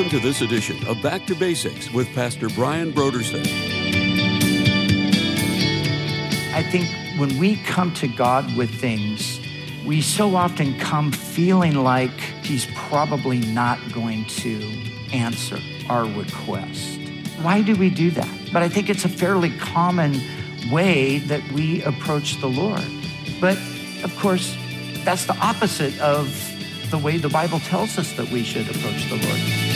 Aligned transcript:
Welcome 0.00 0.18
to 0.18 0.26
this 0.26 0.40
edition 0.40 0.86
of 0.86 1.02
Back 1.02 1.26
to 1.26 1.34
Basics 1.34 1.90
with 1.90 2.08
Pastor 2.14 2.48
Brian 2.48 2.90
Brodersen. 2.90 3.44
I 6.54 6.62
think 6.62 6.88
when 7.20 7.36
we 7.36 7.56
come 7.56 7.92
to 7.94 8.08
God 8.08 8.56
with 8.56 8.70
things, 8.70 9.38
we 9.84 10.00
so 10.00 10.36
often 10.36 10.78
come 10.78 11.12
feeling 11.12 11.74
like 11.74 12.18
He's 12.42 12.64
probably 12.74 13.40
not 13.40 13.78
going 13.92 14.24
to 14.24 14.62
answer 15.12 15.58
our 15.90 16.06
request. 16.06 16.98
Why 17.42 17.60
do 17.60 17.76
we 17.76 17.90
do 17.90 18.10
that? 18.12 18.50
But 18.54 18.62
I 18.62 18.70
think 18.70 18.88
it's 18.88 19.04
a 19.04 19.08
fairly 19.10 19.50
common 19.58 20.18
way 20.70 21.18
that 21.18 21.42
we 21.52 21.82
approach 21.82 22.40
the 22.40 22.48
Lord. 22.48 22.86
But 23.38 23.58
of 24.02 24.16
course, 24.18 24.56
that's 25.04 25.26
the 25.26 25.36
opposite 25.36 26.00
of 26.00 26.26
the 26.90 26.96
way 26.96 27.18
the 27.18 27.28
Bible 27.28 27.60
tells 27.60 27.98
us 27.98 28.14
that 28.14 28.30
we 28.30 28.44
should 28.44 28.66
approach 28.66 29.10
the 29.10 29.16
Lord. 29.16 29.69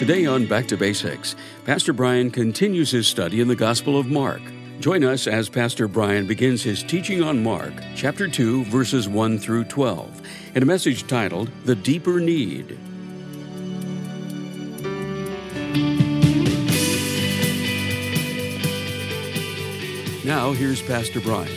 Today 0.00 0.24
on 0.24 0.46
Back 0.46 0.66
to 0.68 0.78
Basics, 0.78 1.36
Pastor 1.66 1.92
Brian 1.92 2.30
continues 2.30 2.90
his 2.90 3.06
study 3.06 3.42
in 3.42 3.48
the 3.48 3.54
Gospel 3.54 3.98
of 3.98 4.06
Mark. 4.06 4.40
Join 4.80 5.04
us 5.04 5.26
as 5.26 5.50
Pastor 5.50 5.86
Brian 5.88 6.26
begins 6.26 6.62
his 6.62 6.82
teaching 6.82 7.22
on 7.22 7.42
Mark, 7.42 7.74
chapter 7.94 8.26
2, 8.26 8.64
verses 8.64 9.10
1 9.10 9.38
through 9.38 9.64
12, 9.64 10.22
in 10.54 10.62
a 10.62 10.64
message 10.64 11.06
titled 11.06 11.50
The 11.66 11.74
Deeper 11.74 12.18
Need. 12.18 12.78
Now, 20.24 20.52
here's 20.52 20.80
Pastor 20.80 21.20
Brian. 21.20 21.52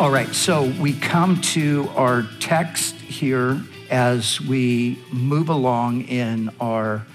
All 0.00 0.10
right, 0.10 0.34
so 0.34 0.72
we 0.80 0.94
come 0.94 1.40
to 1.42 1.88
our 1.94 2.24
text 2.40 2.96
here 2.96 3.62
as 3.90 4.40
we 4.40 4.98
move 5.10 5.48
along 5.48 6.02
in 6.02 6.50
our 6.60 7.06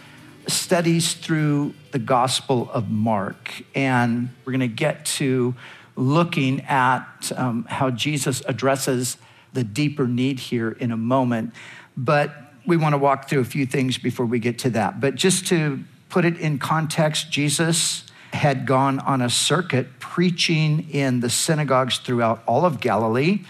studies 0.48 1.14
through 1.14 1.74
the 1.92 2.00
Gospel 2.00 2.70
of 2.72 2.90
Mark. 2.90 3.64
And 3.76 4.30
we're 4.44 4.52
going 4.52 4.60
to 4.62 4.68
get 4.68 5.06
to 5.06 5.56
looking 5.96 6.62
at 6.62 7.32
um, 7.36 7.66
how 7.70 7.90
Jesus 7.90 8.42
addresses 8.48 9.18
the 9.54 9.64
deeper 9.64 10.08
need 10.08 10.40
here 10.40 10.72
in 10.72 10.92
a 10.92 10.98
moment. 10.98 11.54
But 11.96 12.34
we 12.66 12.78
want 12.78 12.94
to 12.94 12.98
walk 12.98 13.30
through 13.30 13.42
a 13.42 13.46
few 13.46 13.66
things 13.66 13.98
before 13.98 14.26
we 14.26 14.40
get 14.40 14.60
to 14.60 14.70
that. 14.72 15.00
But 15.00 15.16
just 15.16 15.48
to 15.48 15.84
put 16.10 16.26
it 16.26 16.38
in 16.38 16.60
context, 16.60 17.32
Jesus 17.32 18.06
had 18.34 18.66
gone 18.66 19.00
on 19.00 19.22
a 19.22 19.30
circuit 19.30 20.00
preaching 20.00 20.90
in 20.90 21.20
the 21.20 21.30
synagogues 21.30 22.00
throughout 22.00 22.42
all 22.48 22.66
of 22.66 22.80
Galilee, 22.80 23.42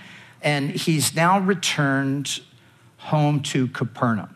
and 0.42 0.72
he's 0.72 1.16
now 1.16 1.40
returned 1.40 2.42
home 3.04 3.42
to 3.42 3.68
Capernaum. 3.68 4.36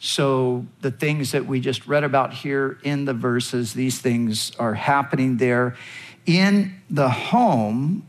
So, 0.00 0.66
the 0.80 0.92
things 0.92 1.32
that 1.32 1.46
we 1.46 1.60
just 1.60 1.86
read 1.88 2.04
about 2.04 2.32
here 2.32 2.78
in 2.84 3.04
the 3.04 3.14
verses, 3.14 3.74
these 3.74 4.00
things 4.00 4.52
are 4.56 4.74
happening 4.74 5.38
there 5.38 5.76
in 6.24 6.80
the 6.88 7.08
home, 7.08 8.06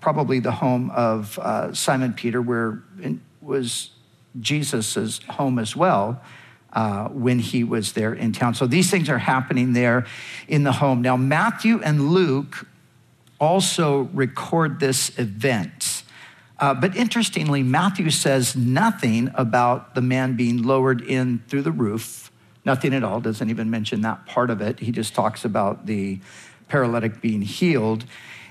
probably 0.00 0.40
the 0.40 0.52
home 0.52 0.90
of 0.90 1.38
uh, 1.38 1.72
Simon 1.72 2.12
Peter, 2.12 2.42
where 2.42 2.82
it 3.00 3.18
was 3.40 3.90
Jesus' 4.40 5.20
home 5.28 5.58
as 5.58 5.76
well 5.76 6.20
uh, 6.72 7.08
when 7.08 7.38
he 7.38 7.62
was 7.62 7.92
there 7.92 8.12
in 8.12 8.32
town. 8.32 8.54
So 8.54 8.66
these 8.66 8.90
things 8.90 9.08
are 9.08 9.18
happening 9.18 9.72
there 9.72 10.06
in 10.48 10.64
the 10.64 10.72
home. 10.72 11.02
Now, 11.02 11.16
Matthew 11.16 11.80
and 11.82 12.10
Luke 12.10 12.66
also 13.40 14.02
record 14.12 14.80
this 14.80 15.16
event. 15.18 15.97
Uh, 16.58 16.74
but 16.74 16.96
interestingly, 16.96 17.62
Matthew 17.62 18.10
says 18.10 18.56
nothing 18.56 19.30
about 19.34 19.94
the 19.94 20.02
man 20.02 20.34
being 20.36 20.62
lowered 20.62 21.00
in 21.00 21.42
through 21.48 21.62
the 21.62 21.72
roof. 21.72 22.32
Nothing 22.64 22.92
at 22.94 23.04
all, 23.04 23.20
doesn't 23.20 23.48
even 23.48 23.70
mention 23.70 24.00
that 24.02 24.26
part 24.26 24.50
of 24.50 24.60
it. 24.60 24.80
He 24.80 24.90
just 24.90 25.14
talks 25.14 25.44
about 25.44 25.86
the 25.86 26.20
paralytic 26.68 27.20
being 27.20 27.42
healed. 27.42 28.04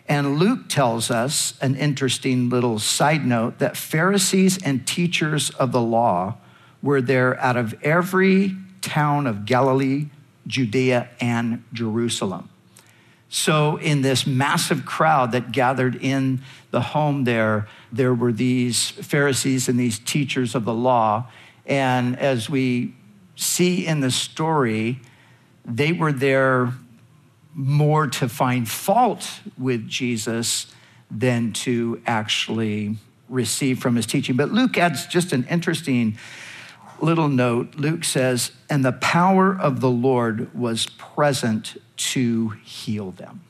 And 0.07 0.37
Luke 0.39 0.69
tells 0.69 1.11
us 1.11 1.53
an 1.61 1.75
interesting 1.75 2.49
little 2.49 2.79
side 2.79 3.25
note 3.25 3.59
that 3.59 3.75
Pharisees 3.75 4.57
and 4.63 4.87
teachers 4.87 5.49
of 5.51 5.73
the 5.73 5.81
law 5.81 6.37
were 6.81 7.01
there 7.01 7.37
out 7.41 7.57
of 7.57 7.75
every 7.83 8.55
town 8.81 9.27
of 9.27 9.45
Galilee, 9.45 10.05
Judea, 10.47 11.09
and 11.19 11.63
Jerusalem. 11.73 12.49
So, 13.29 13.75
in 13.77 14.01
this 14.01 14.25
massive 14.25 14.85
crowd 14.85 15.33
that 15.33 15.51
gathered 15.51 15.95
in 15.95 16.41
the 16.71 16.79
home 16.79 17.25
there, 17.25 17.67
there 17.91 18.13
were 18.13 18.31
these 18.31 18.89
Pharisees 18.91 19.67
and 19.67 19.77
these 19.77 19.99
teachers 19.99 20.55
of 20.55 20.63
the 20.63 20.73
law. 20.73 21.27
And 21.65 22.17
as 22.17 22.49
we 22.49 22.95
see 23.35 23.85
in 23.85 23.99
the 23.99 24.11
story, 24.11 25.01
they 25.65 25.91
were 25.91 26.13
there 26.13 26.71
more 27.53 28.07
to 28.07 28.29
find 28.29 28.69
fault 28.69 29.41
with 29.57 29.87
Jesus 29.87 30.67
than 31.11 31.51
to 31.51 32.01
actually 32.05 32.95
receive 33.27 33.79
from 33.79 33.95
his 33.95 34.05
teaching. 34.05 34.37
But 34.37 34.51
Luke 34.51 34.77
adds 34.77 35.05
just 35.07 35.33
an 35.33 35.45
interesting 35.49 36.17
little 37.03 37.27
note, 37.27 37.75
Luke 37.75 38.03
says, 38.03 38.51
and 38.69 38.83
the 38.83 38.93
power 38.93 39.55
of 39.55 39.81
the 39.81 39.89
Lord 39.89 40.53
was 40.53 40.87
present 40.97 41.81
to 41.97 42.49
heal 42.63 43.11
them. 43.11 43.41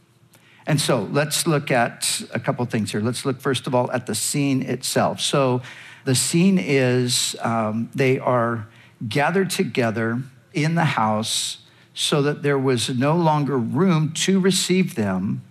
And 0.65 0.81
so 0.81 1.03
let's 1.11 1.47
look 1.47 1.71
at 1.71 2.21
a 2.33 2.39
couple 2.39 2.65
things 2.65 2.91
here. 2.91 2.99
Let's 2.99 3.25
look, 3.25 3.39
first 3.39 3.67
of 3.67 3.73
all, 3.73 3.89
at 3.91 4.05
the 4.05 4.15
scene 4.15 4.61
itself. 4.61 5.21
So 5.21 5.61
the 6.03 6.13
scene 6.13 6.57
is 6.57 7.37
um, 7.41 7.89
they 7.95 8.19
are 8.19 8.67
gathered 9.07 9.49
together 9.49 10.21
in 10.53 10.75
the 10.75 10.83
house 10.83 11.59
so 11.93 12.21
that 12.21 12.43
there 12.43 12.59
was 12.59 12.89
no 12.89 13.15
longer 13.15 13.57
room 13.57 14.11
to 14.13 14.39
receive 14.39 14.95
them, 14.95 15.41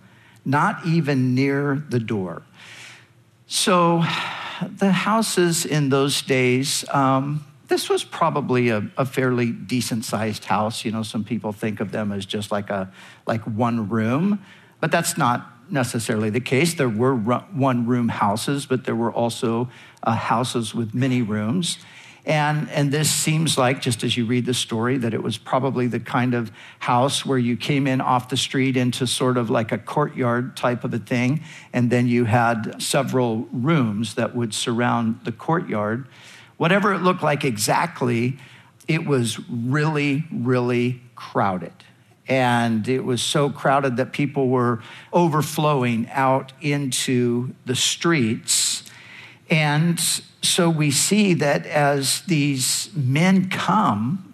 not 0.45 0.85
even 0.85 1.33
near 1.33 1.83
the 1.89 1.99
door. 1.99 2.43
So 3.47 4.03
the 4.61 4.91
houses 4.91 5.65
in 5.65 5.89
those 5.89 6.21
days, 6.21 6.85
um, 6.91 7.45
this 7.67 7.89
was 7.89 8.03
probably 8.03 8.69
a, 8.69 8.89
a, 8.97 9.05
fairly 9.05 9.51
decent 9.51 10.05
sized 10.05 10.45
house. 10.45 10.85
You 10.85 10.91
know, 10.91 11.03
some 11.03 11.23
people 11.23 11.51
think 11.51 11.79
of 11.79 11.91
them 11.91 12.11
as 12.11 12.25
just 12.25 12.51
like 12.51 12.69
a 12.69 12.91
like 13.25 13.41
one 13.41 13.89
room, 13.89 14.43
but 14.79 14.91
that's 14.91 15.17
not 15.17 15.51
necessarily 15.69 16.29
the 16.29 16.39
case. 16.39 16.73
There 16.73 16.89
were 16.89 17.15
one 17.15 17.85
room 17.85 18.09
houses, 18.09 18.65
but 18.65 18.85
there 18.85 18.95
were 18.95 19.11
also 19.11 19.69
uh, 20.03 20.15
houses 20.15 20.73
with 20.73 20.93
many 20.93 21.21
rooms. 21.21 21.77
And, 22.25 22.69
and 22.71 22.91
this 22.91 23.09
seems 23.09 23.57
like, 23.57 23.81
just 23.81 24.03
as 24.03 24.17
you 24.17 24.25
read 24.25 24.45
the 24.45 24.53
story, 24.53 24.97
that 24.97 25.13
it 25.13 25.23
was 25.23 25.37
probably 25.37 25.87
the 25.87 26.01
kind 26.01 26.33
of 26.33 26.51
house 26.79 27.25
where 27.25 27.37
you 27.37 27.55
came 27.55 27.87
in 27.87 28.01
off 28.01 28.27
the 28.27 28.35
street 28.35 28.75
into 28.75 29.07
sort 29.07 29.37
of 29.37 29.49
like 29.49 29.71
a 29.71 29.77
courtyard 29.77 30.57
type 30.57 30.83
of 30.83 30.93
a 30.93 30.99
thing, 30.99 31.41
and 31.71 31.89
then 31.89 32.05
you 32.05 32.25
had 32.25 32.81
several 32.81 33.47
rooms 33.53 34.15
that 34.15 34.35
would 34.35 34.53
surround 34.53 35.21
the 35.23 35.31
courtyard. 35.31 36.05
Whatever 36.57 36.93
it 36.93 36.99
looked 36.99 37.23
like 37.23 37.45
exactly, 37.45 38.37
it 38.87 39.05
was 39.05 39.39
really, 39.49 40.25
really 40.31 41.01
crowded. 41.15 41.73
And 42.27 42.87
it 42.87 43.05
was 43.05 43.21
so 43.21 43.49
crowded 43.49 43.97
that 43.97 44.11
people 44.11 44.49
were 44.49 44.81
overflowing 45.13 46.09
out 46.11 46.51
into 46.61 47.53
the 47.65 47.75
streets. 47.75 48.83
And 49.49 49.99
so 50.41 50.69
we 50.69 50.91
see 50.91 51.33
that 51.35 51.65
as 51.65 52.21
these 52.21 52.89
men 52.93 53.49
come 53.49 54.33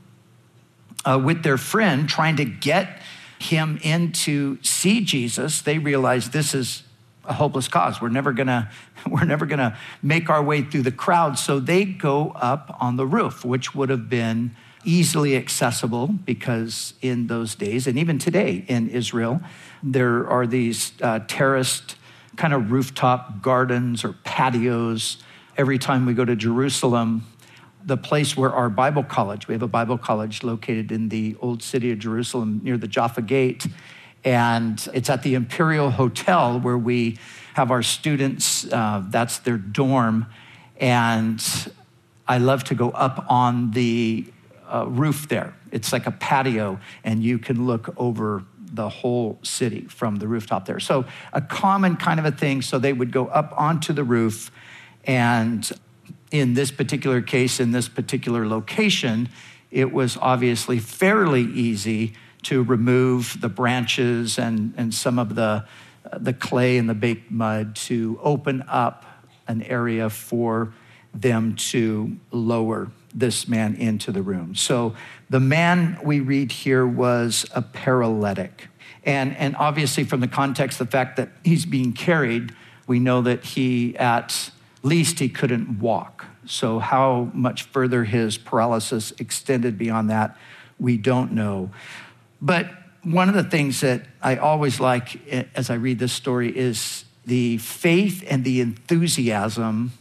uh, 1.05 1.21
with 1.23 1.43
their 1.43 1.57
friend 1.57 2.09
trying 2.09 2.37
to 2.37 2.45
get 2.45 3.01
him 3.39 3.79
in 3.83 4.11
to 4.11 4.57
see 4.63 5.01
Jesus, 5.01 5.61
they 5.61 5.77
realize 5.77 6.29
this 6.29 6.55
is 6.55 6.83
a 7.25 7.33
hopeless 7.33 7.67
cause. 7.67 8.01
We're 8.01 8.09
never 8.09 8.33
gonna, 8.33 8.71
we're 9.09 9.25
never 9.25 9.45
gonna 9.45 9.77
make 10.01 10.29
our 10.29 10.43
way 10.43 10.61
through 10.61 10.83
the 10.83 10.91
crowd. 10.91 11.37
So 11.37 11.59
they 11.59 11.85
go 11.85 12.31
up 12.31 12.75
on 12.79 12.97
the 12.97 13.05
roof, 13.05 13.45
which 13.45 13.73
would 13.73 13.89
have 13.89 14.09
been 14.09 14.55
easily 14.85 15.35
accessible 15.35 16.07
because 16.07 16.93
in 17.01 17.27
those 17.27 17.55
days, 17.55 17.87
and 17.87 17.97
even 17.97 18.19
today 18.19 18.65
in 18.67 18.89
Israel, 18.89 19.41
there 19.81 20.27
are 20.27 20.45
these 20.45 20.91
uh, 21.01 21.19
terraced 21.27 21.95
kind 22.35 22.53
of 22.53 22.71
rooftop 22.71 23.41
gardens 23.41 24.03
or 24.03 24.13
patios. 24.23 25.17
Every 25.55 25.77
time 25.77 26.05
we 26.05 26.13
go 26.13 26.25
to 26.25 26.35
Jerusalem, 26.35 27.25
the 27.85 27.97
place 27.97 28.35
where 28.35 28.51
our 28.51 28.69
Bible 28.69 29.03
college, 29.03 29.47
we 29.47 29.53
have 29.53 29.61
a 29.61 29.67
Bible 29.67 29.97
college 29.97 30.43
located 30.43 30.91
in 30.91 31.09
the 31.09 31.35
old 31.41 31.61
city 31.61 31.91
of 31.91 31.99
Jerusalem 31.99 32.61
near 32.63 32.77
the 32.77 32.87
Jaffa 32.87 33.21
Gate 33.21 33.67
and 34.23 34.87
it's 34.93 35.09
at 35.09 35.23
the 35.23 35.35
Imperial 35.35 35.91
Hotel 35.91 36.59
where 36.59 36.77
we 36.77 37.17
have 37.53 37.71
our 37.71 37.83
students, 37.83 38.65
uh, 38.71 39.03
that's 39.09 39.39
their 39.39 39.57
dorm. 39.57 40.25
And 40.77 41.43
I 42.27 42.37
love 42.37 42.63
to 42.65 42.75
go 42.75 42.89
up 42.91 43.25
on 43.29 43.71
the 43.71 44.25
uh, 44.67 44.87
roof 44.87 45.27
there. 45.27 45.53
It's 45.71 45.91
like 45.91 46.07
a 46.07 46.11
patio, 46.11 46.79
and 47.03 47.23
you 47.23 47.37
can 47.37 47.67
look 47.67 47.93
over 47.97 48.43
the 48.57 48.89
whole 48.89 49.37
city 49.43 49.85
from 49.85 50.15
the 50.15 50.27
rooftop 50.27 50.65
there. 50.65 50.79
So, 50.79 51.05
a 51.31 51.41
common 51.41 51.95
kind 51.95 52.19
of 52.19 52.25
a 52.25 52.31
thing. 52.31 52.61
So, 52.61 52.79
they 52.79 52.93
would 52.93 53.11
go 53.11 53.27
up 53.27 53.53
onto 53.55 53.93
the 53.93 54.03
roof. 54.03 54.51
And 55.03 55.69
in 56.31 56.53
this 56.53 56.71
particular 56.71 57.21
case, 57.21 57.59
in 57.59 57.71
this 57.71 57.87
particular 57.87 58.47
location, 58.47 59.29
it 59.69 59.91
was 59.91 60.17
obviously 60.17 60.79
fairly 60.79 61.43
easy 61.43 62.13
to 62.43 62.63
remove 62.63 63.37
the 63.41 63.49
branches 63.49 64.37
and, 64.37 64.73
and 64.77 64.93
some 64.93 65.19
of 65.19 65.35
the, 65.35 65.65
the 66.17 66.33
clay 66.33 66.77
and 66.77 66.89
the 66.89 66.93
baked 66.93 67.31
mud 67.31 67.75
to 67.75 68.19
open 68.21 68.63
up 68.67 69.05
an 69.47 69.61
area 69.63 70.09
for 70.09 70.73
them 71.13 71.55
to 71.55 72.17
lower 72.31 72.91
this 73.13 73.47
man 73.47 73.75
into 73.75 74.11
the 74.11 74.21
room. 74.21 74.55
So 74.55 74.95
the 75.29 75.39
man 75.39 75.99
we 76.03 76.19
read 76.19 76.51
here 76.51 76.85
was 76.87 77.45
a 77.53 77.61
paralytic. 77.61 78.67
And, 79.03 79.35
and 79.37 79.55
obviously, 79.57 80.03
from 80.05 80.21
the 80.21 80.27
context, 80.27 80.79
the 80.79 80.85
fact 80.85 81.17
that 81.17 81.29
he's 81.43 81.65
being 81.65 81.93
carried, 81.93 82.55
we 82.87 82.99
know 82.99 83.21
that 83.21 83.43
he, 83.43 83.97
at 83.97 84.51
least, 84.81 85.19
he 85.19 85.29
couldn't 85.29 85.79
walk. 85.79 86.25
So, 86.45 86.79
how 86.79 87.29
much 87.33 87.63
further 87.63 88.05
his 88.05 88.37
paralysis 88.37 89.11
extended 89.19 89.77
beyond 89.77 90.09
that, 90.09 90.37
we 90.79 90.97
don't 90.97 91.33
know. 91.33 91.71
But 92.43 92.69
one 93.03 93.29
of 93.29 93.35
the 93.35 93.43
things 93.45 93.79
that 93.79 94.01
I 94.21 94.35
always 94.35 94.81
like 94.81 95.17
eh, 95.29 95.45
as 95.55 95.69
I 95.69 95.75
read 95.75 95.97
this 95.97 96.11
story 96.11 96.55
is 96.55 97.05
the 97.25 97.57
faith 97.57 98.21
and 98.27 98.43
the 98.43 98.59
enthusiasm 98.59 99.93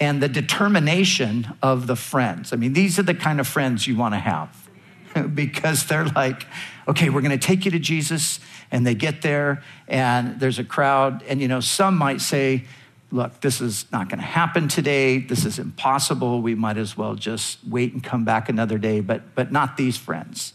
and 0.00 0.22
the 0.22 0.28
determination 0.28 1.54
of 1.62 1.86
the 1.86 1.94
friends. 1.94 2.54
I 2.54 2.56
mean, 2.56 2.72
these 2.72 2.98
are 2.98 3.02
the 3.02 3.14
kind 3.14 3.40
of 3.40 3.46
friends 3.46 3.86
you 3.86 3.94
want 3.94 4.14
to 4.14 4.18
have 4.18 4.70
because 5.34 5.84
they're 5.84 6.06
like, 6.06 6.46
okay, 6.88 7.10
we're 7.10 7.20
going 7.20 7.38
to 7.38 7.46
take 7.46 7.66
you 7.66 7.70
to 7.72 7.78
Jesus. 7.78 8.40
And 8.70 8.86
they 8.86 8.94
get 8.94 9.20
there 9.20 9.62
and 9.86 10.40
there's 10.40 10.58
a 10.58 10.64
crowd. 10.64 11.22
And, 11.28 11.42
you 11.42 11.48
know, 11.48 11.60
some 11.60 11.96
might 11.96 12.22
say, 12.22 12.64
look, 13.10 13.42
this 13.42 13.60
is 13.60 13.84
not 13.92 14.08
going 14.08 14.18
to 14.18 14.26
happen 14.26 14.68
today. 14.68 15.18
This 15.18 15.44
is 15.44 15.58
impossible. 15.58 16.40
We 16.40 16.54
might 16.54 16.78
as 16.78 16.96
well 16.96 17.16
just 17.16 17.58
wait 17.68 17.92
and 17.92 18.02
come 18.02 18.24
back 18.24 18.48
another 18.48 18.78
day. 18.78 19.00
But, 19.00 19.34
but 19.34 19.52
not 19.52 19.76
these 19.76 19.98
friends. 19.98 20.54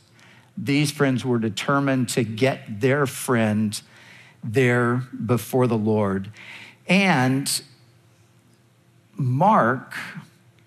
These 0.58 0.92
friends 0.92 1.26
were 1.26 1.40
determined 1.40 2.10
to 2.10 2.24
get 2.24 2.82
their 2.82 3.06
friend 3.06 3.80
there 4.44 5.04
before 5.26 5.68
the 5.68 5.78
Lord. 5.78 6.32
And 6.88 7.62
Mark 9.16 9.94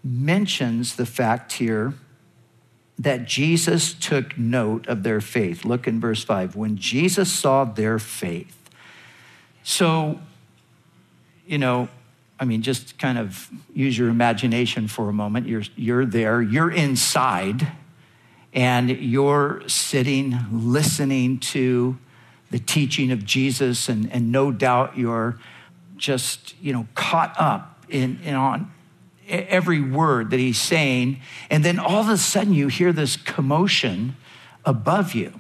mentions 0.02 0.96
the 0.96 1.06
fact 1.06 1.54
here 1.54 1.94
that 2.98 3.26
Jesus 3.26 3.92
took 3.92 4.38
note 4.38 4.86
of 4.86 5.02
their 5.02 5.20
faith. 5.20 5.64
Look 5.64 5.88
in 5.88 6.00
verse 6.00 6.22
5. 6.22 6.54
When 6.54 6.76
Jesus 6.76 7.32
saw 7.32 7.64
their 7.64 7.98
faith. 7.98 8.70
So, 9.62 10.20
you 11.46 11.58
know, 11.58 11.88
I 12.38 12.44
mean, 12.44 12.62
just 12.62 12.98
kind 12.98 13.18
of 13.18 13.48
use 13.72 13.96
your 13.96 14.08
imagination 14.08 14.88
for 14.88 15.08
a 15.08 15.12
moment. 15.12 15.46
You're, 15.46 15.62
you're 15.76 16.04
there, 16.04 16.42
you're 16.42 16.70
inside, 16.70 17.66
and 18.54 18.88
you're 18.88 19.62
sitting, 19.66 20.38
listening 20.52 21.40
to 21.40 21.98
the 22.50 22.60
teaching 22.60 23.10
of 23.10 23.24
Jesus, 23.24 23.88
and, 23.88 24.10
and 24.12 24.30
no 24.30 24.52
doubt 24.52 24.96
you're 24.96 25.36
just, 25.96 26.54
you 26.62 26.72
know, 26.72 26.86
caught 26.94 27.34
up 27.36 27.84
in, 27.88 28.20
in 28.22 28.34
on 28.34 28.70
every 29.28 29.80
word 29.80 30.30
that 30.30 30.38
he's 30.38 30.60
saying. 30.60 31.20
And 31.50 31.64
then 31.64 31.80
all 31.80 32.00
of 32.00 32.08
a 32.08 32.16
sudden 32.16 32.54
you 32.54 32.68
hear 32.68 32.92
this 32.92 33.16
commotion 33.16 34.16
above 34.64 35.14
you. 35.14 35.32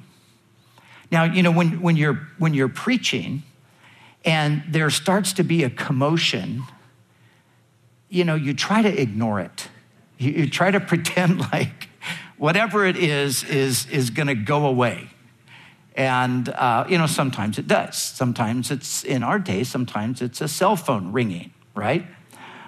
Now, 1.12 1.24
you 1.24 1.42
know, 1.42 1.52
when, 1.52 1.80
when, 1.80 1.96
you're, 1.96 2.20
when 2.38 2.54
you're 2.54 2.68
preaching 2.68 3.44
and 4.24 4.64
there 4.68 4.90
starts 4.90 5.32
to 5.34 5.44
be 5.44 5.62
a 5.62 5.70
commotion, 5.70 6.64
you 8.08 8.24
know, 8.24 8.34
you 8.34 8.54
try 8.54 8.82
to 8.82 9.00
ignore 9.00 9.38
it. 9.38 9.68
You, 10.18 10.32
you 10.32 10.50
try 10.50 10.70
to 10.70 10.80
pretend 10.92 11.40
like 11.52 11.88
whatever 12.36 12.84
it 12.84 12.96
is, 12.96 13.44
is, 13.44 13.86
is 13.90 14.10
going 14.10 14.26
to 14.26 14.34
go 14.34 14.66
away. 14.66 15.10
And, 15.96 16.48
uh, 16.48 16.86
you 16.88 16.98
know, 16.98 17.06
sometimes 17.06 17.58
it 17.58 17.68
does. 17.68 17.96
Sometimes 17.96 18.70
it's 18.70 19.04
in 19.04 19.22
our 19.22 19.38
day, 19.38 19.62
sometimes 19.62 20.20
it's 20.20 20.40
a 20.40 20.48
cell 20.48 20.76
phone 20.76 21.12
ringing, 21.12 21.52
right? 21.74 22.04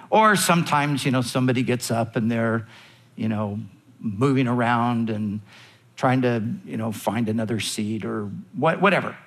Or 0.09 0.35
sometimes, 0.37 1.05
you 1.05 1.11
know, 1.11 1.21
somebody 1.21 1.63
gets 1.63 1.91
up 1.91 2.15
and 2.15 2.31
they're, 2.31 2.67
you 3.17 3.27
know, 3.27 3.59
moving 3.99 4.47
around 4.47 5.09
and 5.09 5.41
trying 5.97 6.21
to, 6.21 6.41
you 6.65 6.77
know, 6.77 6.91
find 6.91 7.27
another 7.27 7.59
seat 7.59 8.05
or 8.05 8.31
what, 8.53 8.81
whatever. 8.81 9.17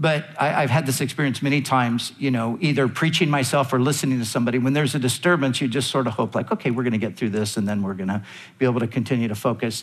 But 0.00 0.26
I, 0.38 0.60
have 0.60 0.70
had 0.70 0.86
this 0.86 1.00
experience 1.00 1.42
many 1.42 1.60
times, 1.60 2.12
you 2.20 2.30
know, 2.30 2.56
either 2.60 2.86
preaching 2.86 3.28
myself 3.28 3.72
or 3.72 3.80
listening 3.80 4.20
to 4.20 4.24
somebody. 4.24 4.56
When 4.56 4.72
there's 4.72 4.94
a 4.94 4.98
disturbance, 5.00 5.60
you 5.60 5.66
just 5.66 5.90
sort 5.90 6.06
of 6.06 6.12
hope, 6.12 6.36
like, 6.36 6.52
okay, 6.52 6.70
we're 6.70 6.84
going 6.84 6.92
to 6.92 6.98
get 6.98 7.16
through 7.16 7.30
this 7.30 7.56
and 7.56 7.66
then 7.66 7.82
we're 7.82 7.94
going 7.94 8.08
to 8.08 8.22
be 8.58 8.64
able 8.64 8.78
to 8.78 8.86
continue 8.86 9.26
to 9.26 9.34
focus. 9.34 9.82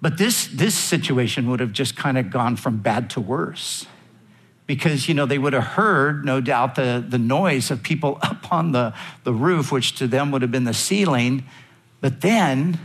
But 0.00 0.16
this, 0.16 0.46
this 0.46 0.74
situation 0.74 1.50
would 1.50 1.60
have 1.60 1.74
just 1.74 1.96
kind 1.96 2.16
of 2.16 2.30
gone 2.30 2.56
from 2.56 2.78
bad 2.78 3.10
to 3.10 3.20
worse 3.20 3.86
because 4.66 5.06
you 5.06 5.14
know 5.14 5.26
they 5.26 5.38
would 5.38 5.52
have 5.52 5.64
heard 5.64 6.24
no 6.24 6.40
doubt 6.40 6.74
the, 6.74 7.04
the 7.06 7.18
noise 7.18 7.70
of 7.70 7.82
people 7.82 8.18
up 8.22 8.50
on 8.50 8.72
the, 8.72 8.94
the 9.24 9.34
roof 9.34 9.70
which 9.70 9.96
to 9.96 10.06
them 10.06 10.30
would 10.30 10.40
have 10.40 10.50
been 10.50 10.64
the 10.64 10.74
ceiling 10.74 11.44
but 12.00 12.20
then 12.20 12.80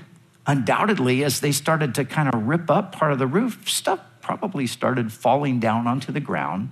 undoubtedly 0.45 1.23
as 1.23 1.39
they 1.39 1.51
started 1.51 1.95
to 1.95 2.05
kind 2.05 2.29
of 2.33 2.47
rip 2.47 2.69
up 2.69 2.91
part 2.91 3.11
of 3.11 3.19
the 3.19 3.25
roof 3.25 3.67
stuff 3.67 3.99
probably 4.21 4.67
started 4.67 5.11
falling 5.11 5.59
down 5.59 5.87
onto 5.87 6.11
the 6.11 6.19
ground 6.19 6.71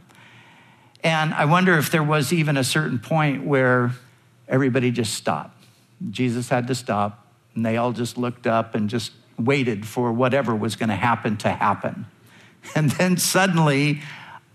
and 1.04 1.34
i 1.34 1.46
wonder 1.46 1.78
if 1.78 1.92
there 1.92 2.04
was 2.04 2.32
even 2.34 2.58
a 2.58 2.64
certain 2.64 3.00
point 3.00 3.46
where 3.46 3.92
everybody 4.48 4.92
just 4.92 5.14
stopped 5.14 5.64
jesus 6.10 6.50
had 6.50 6.68
to 6.68 6.76
stop 6.76 7.26
and 7.56 7.66
they 7.66 7.78
all 7.78 7.92
just 7.92 8.18
looked 8.18 8.48
up 8.48 8.76
and 8.76 8.90
just 8.90 9.12
waited 9.38 9.88
for 9.88 10.12
whatever 10.12 10.56
was 10.56 10.76
going 10.76 10.90
to 10.90 10.96
happen 10.96 11.38
to 11.38 11.50
happen 11.50 12.06
and 12.76 12.92
then 12.92 13.18
suddenly 13.18 14.02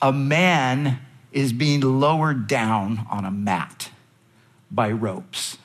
a 0.00 0.12
man 0.12 0.98
is 1.32 1.52
being 1.52 1.80
lowered 1.80 2.46
down 2.46 3.06
on 3.10 3.24
a 3.24 3.30
mat 3.30 3.90
by 4.70 4.90
ropes. 4.90 5.58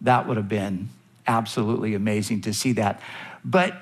That 0.00 0.26
would 0.26 0.36
have 0.36 0.48
been 0.48 0.88
absolutely 1.26 1.94
amazing 1.94 2.40
to 2.42 2.54
see 2.54 2.72
that. 2.72 3.00
But 3.44 3.74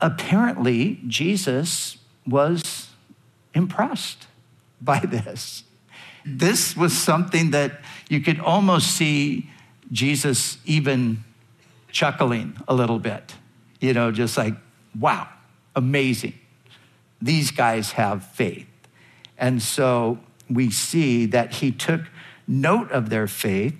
apparently, 0.00 1.00
Jesus 1.06 1.98
was 2.26 2.88
impressed 3.54 4.26
by 4.80 5.00
this. 5.00 5.64
This 6.24 6.76
was 6.76 6.96
something 6.96 7.50
that 7.50 7.80
you 8.08 8.20
could 8.20 8.40
almost 8.40 8.88
see 8.88 9.50
Jesus 9.92 10.58
even 10.64 11.24
chuckling 11.90 12.56
a 12.66 12.74
little 12.74 12.98
bit, 12.98 13.34
you 13.80 13.92
know, 13.92 14.10
just 14.10 14.36
like, 14.36 14.54
wow, 14.98 15.28
amazing. 15.76 16.34
These 17.20 17.50
guys 17.50 17.92
have 17.92 18.24
faith. 18.24 18.66
And 19.38 19.62
so 19.62 20.18
we 20.48 20.70
see 20.70 21.26
that 21.26 21.54
he 21.54 21.70
took 21.72 22.02
note 22.46 22.90
of 22.90 23.10
their 23.10 23.26
faith. 23.26 23.74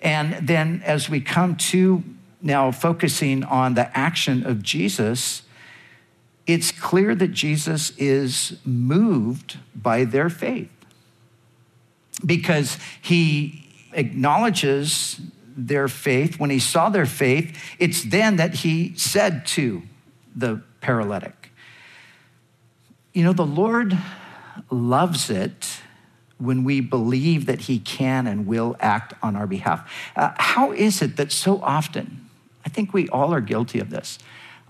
And 0.00 0.46
then 0.46 0.82
as 0.84 1.08
we 1.08 1.20
come 1.20 1.56
to 1.56 2.02
now 2.40 2.70
focusing 2.70 3.44
on 3.44 3.74
the 3.74 3.96
action 3.96 4.46
of 4.46 4.62
Jesus, 4.62 5.42
it's 6.48 6.72
clear 6.72 7.14
that 7.14 7.28
Jesus 7.28 7.92
is 7.98 8.58
moved 8.64 9.58
by 9.76 10.04
their 10.04 10.30
faith 10.30 10.70
because 12.24 12.78
he 13.02 13.66
acknowledges 13.92 15.20
their 15.54 15.88
faith. 15.88 16.40
When 16.40 16.48
he 16.48 16.58
saw 16.58 16.88
their 16.88 17.04
faith, 17.04 17.76
it's 17.78 18.02
then 18.02 18.36
that 18.36 18.54
he 18.54 18.94
said 18.96 19.46
to 19.48 19.82
the 20.34 20.62
paralytic, 20.80 21.52
You 23.12 23.24
know, 23.24 23.34
the 23.34 23.46
Lord 23.46 23.96
loves 24.70 25.28
it 25.28 25.80
when 26.38 26.64
we 26.64 26.80
believe 26.80 27.44
that 27.44 27.62
he 27.62 27.78
can 27.78 28.26
and 28.26 28.46
will 28.46 28.74
act 28.80 29.12
on 29.22 29.36
our 29.36 29.46
behalf. 29.46 29.90
Uh, 30.16 30.32
how 30.38 30.72
is 30.72 31.02
it 31.02 31.16
that 31.18 31.30
so 31.30 31.60
often, 31.60 32.30
I 32.64 32.70
think 32.70 32.94
we 32.94 33.06
all 33.10 33.34
are 33.34 33.40
guilty 33.42 33.80
of 33.80 33.90
this. 33.90 34.18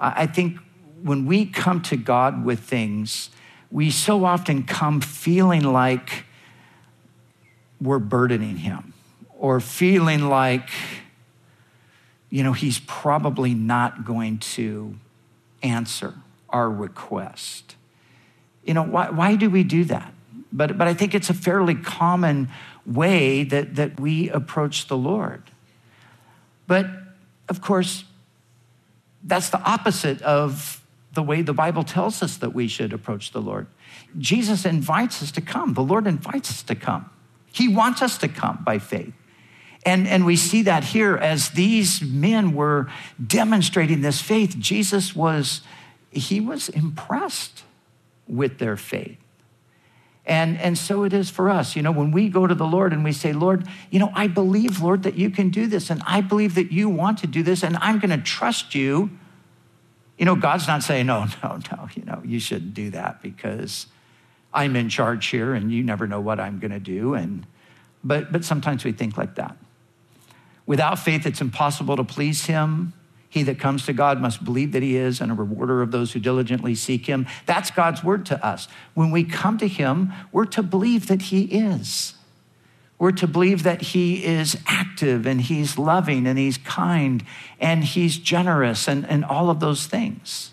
I 0.00 0.26
think 0.26 0.58
when 1.02 1.26
we 1.26 1.46
come 1.46 1.82
to 1.82 1.96
God 1.96 2.44
with 2.44 2.60
things, 2.60 3.30
we 3.70 3.90
so 3.90 4.24
often 4.24 4.62
come 4.64 5.00
feeling 5.00 5.62
like 5.62 6.24
we're 7.80 7.98
burdening 7.98 8.56
him 8.56 8.92
or 9.38 9.60
feeling 9.60 10.28
like, 10.28 10.68
you 12.30 12.42
know, 12.42 12.52
he's 12.52 12.80
probably 12.80 13.54
not 13.54 14.04
going 14.04 14.38
to 14.38 14.96
answer 15.62 16.14
our 16.48 16.70
request. 16.70 17.76
You 18.64 18.74
know, 18.74 18.82
why, 18.82 19.10
why 19.10 19.36
do 19.36 19.48
we 19.50 19.62
do 19.62 19.84
that? 19.84 20.12
But, 20.52 20.78
but 20.78 20.88
I 20.88 20.94
think 20.94 21.14
it's 21.14 21.30
a 21.30 21.34
fairly 21.34 21.74
common 21.74 22.48
way 22.86 23.44
that, 23.44 23.76
that 23.76 24.00
we 24.00 24.30
approach 24.30 24.88
the 24.88 24.96
Lord. 24.96 25.42
But 26.66 26.86
of 27.48 27.60
course, 27.60 28.04
that's 29.22 29.50
the 29.50 29.60
opposite 29.60 30.22
of 30.22 30.77
the 31.18 31.22
way 31.24 31.42
the 31.42 31.52
Bible 31.52 31.82
tells 31.82 32.22
us 32.22 32.36
that 32.36 32.54
we 32.54 32.68
should 32.68 32.92
approach 32.92 33.32
the 33.32 33.40
Lord. 33.40 33.66
Jesus 34.18 34.64
invites 34.64 35.20
us 35.20 35.32
to 35.32 35.40
come. 35.40 35.74
The 35.74 35.82
Lord 35.82 36.06
invites 36.06 36.48
us 36.48 36.62
to 36.62 36.76
come. 36.76 37.10
He 37.52 37.66
wants 37.66 38.02
us 38.02 38.18
to 38.18 38.28
come 38.28 38.62
by 38.64 38.78
faith. 38.78 39.12
And, 39.84 40.06
and 40.06 40.24
we 40.24 40.36
see 40.36 40.62
that 40.62 40.84
here 40.84 41.16
as 41.16 41.48
these 41.50 42.00
men 42.02 42.54
were 42.54 42.88
demonstrating 43.26 44.00
this 44.00 44.22
faith. 44.22 44.60
Jesus 44.60 45.16
was, 45.16 45.62
he 46.12 46.38
was 46.38 46.68
impressed 46.68 47.64
with 48.28 48.58
their 48.58 48.76
faith. 48.76 49.18
And, 50.24 50.56
and 50.60 50.78
so 50.78 51.02
it 51.02 51.12
is 51.12 51.30
for 51.30 51.50
us. 51.50 51.74
You 51.74 51.82
know, 51.82 51.90
when 51.90 52.12
we 52.12 52.28
go 52.28 52.46
to 52.46 52.54
the 52.54 52.64
Lord 52.64 52.92
and 52.92 53.02
we 53.02 53.10
say, 53.10 53.32
Lord, 53.32 53.66
you 53.90 53.98
know, 53.98 54.12
I 54.14 54.28
believe, 54.28 54.80
Lord, 54.80 55.02
that 55.02 55.16
you 55.16 55.30
can 55.30 55.48
do 55.48 55.66
this, 55.66 55.90
and 55.90 56.00
I 56.06 56.20
believe 56.20 56.54
that 56.54 56.70
you 56.70 56.88
want 56.88 57.18
to 57.18 57.26
do 57.26 57.42
this, 57.42 57.64
and 57.64 57.76
I'm 57.80 57.98
going 57.98 58.16
to 58.16 58.24
trust 58.24 58.76
you. 58.76 59.10
You 60.18 60.24
know, 60.24 60.34
God's 60.34 60.66
not 60.66 60.82
saying, 60.82 61.06
no, 61.06 61.26
no, 61.42 61.58
no, 61.72 61.88
you 61.94 62.04
know, 62.04 62.20
you 62.24 62.40
shouldn't 62.40 62.74
do 62.74 62.90
that 62.90 63.22
because 63.22 63.86
I'm 64.52 64.76
in 64.76 64.88
charge 64.88 65.26
here 65.26 65.54
and 65.54 65.72
you 65.72 65.82
never 65.82 66.06
know 66.06 66.20
what 66.20 66.40
I'm 66.40 66.58
going 66.58 66.72
to 66.72 66.80
do. 66.80 67.14
And, 67.14 67.46
but, 68.02 68.32
but 68.32 68.44
sometimes 68.44 68.84
we 68.84 68.92
think 68.92 69.16
like 69.16 69.36
that. 69.36 69.56
Without 70.66 70.98
faith, 70.98 71.24
it's 71.24 71.40
impossible 71.40 71.96
to 71.96 72.04
please 72.04 72.46
him. 72.46 72.92
He 73.30 73.42
that 73.44 73.58
comes 73.58 73.84
to 73.86 73.92
God 73.92 74.20
must 74.20 74.44
believe 74.44 74.72
that 74.72 74.82
he 74.82 74.96
is 74.96 75.20
and 75.20 75.30
a 75.30 75.34
rewarder 75.34 75.82
of 75.82 75.90
those 75.90 76.12
who 76.12 76.20
diligently 76.20 76.74
seek 76.74 77.06
him. 77.06 77.26
That's 77.46 77.70
God's 77.70 78.02
word 78.02 78.26
to 78.26 78.44
us. 78.44 78.68
When 78.94 79.10
we 79.10 79.24
come 79.24 79.58
to 79.58 79.68
him, 79.68 80.12
we're 80.32 80.46
to 80.46 80.62
believe 80.62 81.08
that 81.08 81.22
he 81.22 81.44
is. 81.44 82.14
We're 82.98 83.12
to 83.12 83.26
believe 83.28 83.62
that 83.62 83.80
he 83.80 84.24
is 84.24 84.56
active 84.66 85.26
and 85.26 85.40
he's 85.40 85.78
loving 85.78 86.26
and 86.26 86.38
he's 86.38 86.58
kind 86.58 87.22
and 87.60 87.84
he's 87.84 88.18
generous 88.18 88.88
and, 88.88 89.08
and 89.08 89.24
all 89.24 89.50
of 89.50 89.60
those 89.60 89.86
things. 89.86 90.52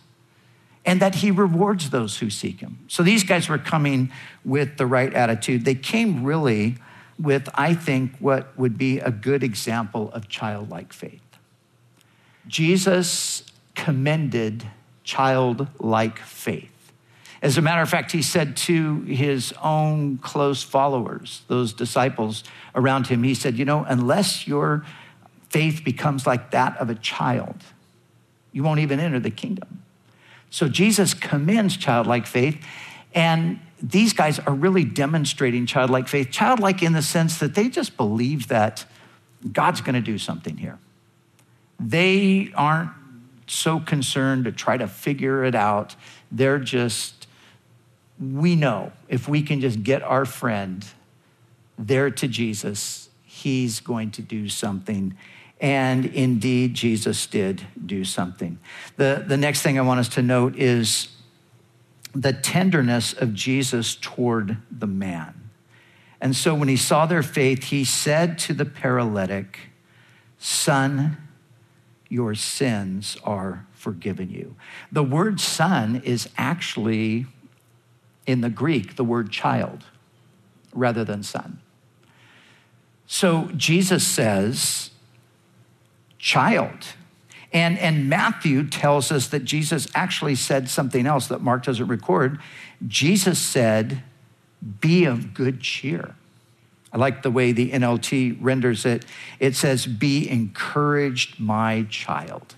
And 0.86 1.02
that 1.02 1.16
he 1.16 1.32
rewards 1.32 1.90
those 1.90 2.20
who 2.20 2.30
seek 2.30 2.60
him. 2.60 2.78
So 2.88 3.02
these 3.02 3.24
guys 3.24 3.50
were 3.50 3.58
coming 3.58 4.12
with 4.44 4.78
the 4.78 4.86
right 4.86 5.12
attitude. 5.12 5.66
They 5.66 5.74
came 5.74 6.24
really 6.24 6.75
with, 7.20 7.50
I 7.56 7.74
think, 7.74 8.16
what 8.20 8.56
would 8.58 8.78
be 8.78 9.00
a 9.00 9.10
good 9.10 9.44
example 9.44 10.12
of 10.12 10.28
childlike 10.28 10.94
faith. 10.94 11.22
Jesus 12.48 13.44
commended 13.74 14.66
childlike 15.04 16.20
faith. 16.20 16.75
As 17.46 17.60
a 17.60 17.62
matter 17.62 17.84
of 17.84 17.90
fact, 17.90 18.12
he 18.12 18.24
said 18.24 18.58
to 18.58 19.02
his 19.02 19.54
own 19.62 20.18
close 20.18 20.64
followers, 20.64 21.44
those 21.48 21.74
disciples 21.74 22.44
around 22.74 23.06
him, 23.06 23.22
he 23.22 23.36
said, 23.36 23.60
You 23.60 23.66
know, 23.66 23.86
unless 23.88 24.48
your 24.48 24.84
faith 25.52 25.84
becomes 25.86 26.25
like 26.25 26.50
that 26.50 26.75
of 26.78 26.90
a 26.90 26.96
child, 26.96 27.58
you 28.52 28.64
won't 28.64 28.80
even 28.80 29.00
enter 29.00 29.20
the 29.20 29.30
kingdom. 29.30 29.84
So 30.50 30.68
Jesus 30.68 31.14
commends 31.14 31.78
childlike 31.78 32.25
faith, 32.25 32.66
and 33.14 33.60
these 33.80 34.12
guys 34.12 34.40
are 34.40 34.54
really 34.56 34.84
demonstrating 34.84 35.68
childlike 35.68 36.08
faith. 36.08 36.32
Childlike 36.32 36.82
in 36.82 36.94
the 36.94 37.04
sense 37.04 37.38
that 37.38 37.54
they 37.54 37.70
just 37.70 37.96
believe 37.96 38.48
that 38.48 38.86
God's 39.54 39.82
going 39.82 39.94
to 39.94 40.02
do 40.02 40.18
something 40.18 40.58
here. 40.58 40.80
They 41.80 42.52
aren't 42.56 42.90
so 43.46 43.80
concerned 43.80 44.46
to 44.46 44.52
try 44.52 44.78
to 44.78 44.88
figure 44.88 45.44
it 45.44 45.54
out. 45.54 45.96
They're 46.32 46.58
just, 46.58 47.15
we 48.20 48.56
know 48.56 48.92
if 49.10 49.28
we 49.28 49.42
can 49.42 49.62
just 49.62 49.84
get 49.84 50.02
our 50.02 50.26
friend 50.26 50.86
there 51.78 52.10
to 52.10 52.28
Jesus, 52.28 53.10
he's 53.24 53.80
going 53.80 54.12
to 54.12 54.22
do 54.22 54.48
something. 54.48 55.16
And 55.60 56.06
indeed, 56.06 56.74
Jesus 56.74 57.28
did 57.28 57.66
do 57.86 58.04
something. 58.04 58.60
The, 58.98 59.24
the 59.26 59.38
next 59.38 59.62
thing 59.62 59.78
I 59.78 59.82
want 59.82 60.00
us 60.00 60.10
to 60.10 60.22
note 60.22 60.56
is 60.56 61.10
the 62.14 62.34
tenderness 62.34 63.14
of 63.14 63.34
Jesus 63.34 63.96
toward 63.96 64.58
the 64.72 64.88
man. 64.88 65.50
And 66.22 66.36
so 66.36 66.56
when 66.56 66.70
he 66.70 66.78
saw 66.78 67.06
their 67.06 67.24
faith, 67.24 67.66
he 67.66 67.84
said 67.84 68.40
to 68.40 68.54
the 68.54 68.66
paralytic, 68.66 69.60
Son, 70.40 71.18
your 72.08 72.36
sins 72.36 73.18
are 73.24 73.66
forgiven 73.74 74.30
you. 74.30 74.56
The 74.92 75.04
word 75.04 75.40
son 75.40 76.02
is 76.06 76.30
actually 76.38 77.26
in 78.25 78.41
the 78.41 78.50
Greek, 78.50 78.96
the 78.96 79.03
word 79.03 79.32
child 79.32 79.86
rather 80.74 81.03
than 81.03 81.24
son. 81.24 81.60
So 83.08 83.50
Jesus 83.55 84.05
says, 84.05 84.89
child. 86.17 86.88
And, 87.53 87.77
and 87.79 88.10
Matthew 88.10 88.67
tells 88.67 89.12
us 89.12 89.27
that 89.27 89.46
Jesus 89.46 89.88
actually 89.96 90.36
said 90.36 90.70
something 90.70 91.05
else 91.05 91.27
that 91.27 91.41
Mark 91.41 91.63
doesn't 91.63 91.88
record. 91.88 92.39
Jesus 92.88 93.39
said, 93.39 94.03
be 94.82 95.05
of 95.05 95.34
good 95.34 95.62
cheer. 95.62 96.15
I 96.91 96.98
like 96.98 97.24
the 97.24 97.32
way 97.32 97.51
the 97.51 97.72
NLT 97.72 98.38
renders 98.39 98.86
it. 98.86 99.05
It 99.39 99.55
says, 99.55 99.86
Be 99.86 100.29
encouraged, 100.29 101.39
my 101.39 101.86
child. 101.89 102.55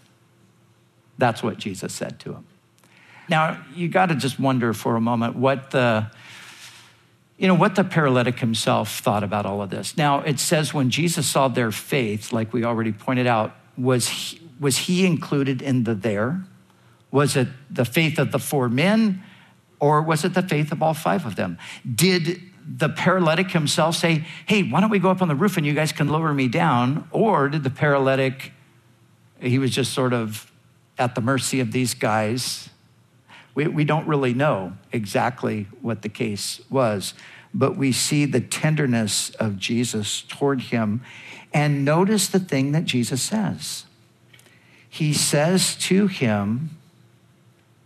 That's 1.17 1.41
what 1.41 1.57
Jesus 1.57 1.93
said 1.93 2.19
to 2.19 2.33
him. 2.33 2.45
Now, 3.29 3.63
you 3.75 3.89
got 3.89 4.07
to 4.07 4.15
just 4.15 4.39
wonder 4.39 4.73
for 4.73 4.95
a 4.95 5.01
moment 5.01 5.35
what 5.35 5.71
the 5.71 6.09
you 7.37 7.47
know 7.47 7.53
what 7.53 7.75
the 7.75 7.83
paralytic 7.83 8.39
himself 8.39 8.99
thought 8.99 9.23
about 9.23 9.45
all 9.45 9.61
of 9.61 9.69
this. 9.69 9.95
Now, 9.95 10.21
it 10.21 10.39
says 10.39 10.73
when 10.73 10.89
Jesus 10.89 11.27
saw 11.27 11.47
their 11.47 11.71
faith, 11.71 12.33
like 12.33 12.51
we 12.51 12.63
already 12.63 12.91
pointed 12.91 13.27
out, 13.27 13.55
was 13.77 14.07
he, 14.07 14.41
was 14.59 14.77
he 14.77 15.05
included 15.05 15.61
in 15.61 15.83
the 15.83 15.93
there? 15.93 16.43
Was 17.11 17.35
it 17.35 17.47
the 17.69 17.85
faith 17.85 18.17
of 18.17 18.31
the 18.31 18.39
four 18.39 18.69
men 18.69 19.23
or 19.79 20.01
was 20.01 20.25
it 20.25 20.33
the 20.33 20.41
faith 20.41 20.71
of 20.71 20.81
all 20.81 20.95
five 20.95 21.25
of 21.25 21.35
them? 21.35 21.59
Did 21.93 22.41
the 22.67 22.89
paralytic 22.89 23.51
himself 23.51 23.95
say, 23.95 24.25
Hey, 24.45 24.63
why 24.63 24.81
don't 24.81 24.89
we 24.89 24.99
go 24.99 25.11
up 25.11 25.21
on 25.21 25.27
the 25.27 25.35
roof 25.35 25.57
and 25.57 25.65
you 25.65 25.73
guys 25.73 25.91
can 25.91 26.09
lower 26.09 26.33
me 26.33 26.47
down? 26.47 27.07
Or 27.11 27.49
did 27.49 27.63
the 27.63 27.69
paralytic, 27.69 28.51
he 29.39 29.59
was 29.59 29.71
just 29.71 29.93
sort 29.93 30.13
of 30.13 30.51
at 30.97 31.13
the 31.13 31.21
mercy 31.21 31.59
of 31.59 31.71
these 31.71 31.93
guys? 31.93 32.69
We, 33.57 33.65
we 33.65 33.85
don't 33.85 34.07
really 34.07 34.35
know 34.35 34.73
exactly 34.91 35.65
what 35.81 36.03
the 36.03 36.09
case 36.09 36.61
was, 36.69 37.15
but 37.55 37.75
we 37.75 37.91
see 37.91 38.25
the 38.25 38.39
tenderness 38.39 39.31
of 39.31 39.57
Jesus 39.57 40.21
toward 40.21 40.61
him. 40.61 41.01
And 41.51 41.83
notice 41.83 42.27
the 42.27 42.37
thing 42.37 42.71
that 42.73 42.85
Jesus 42.85 43.19
says. 43.19 43.85
He 44.87 45.11
says 45.11 45.75
to 45.77 46.05
him, 46.05 46.77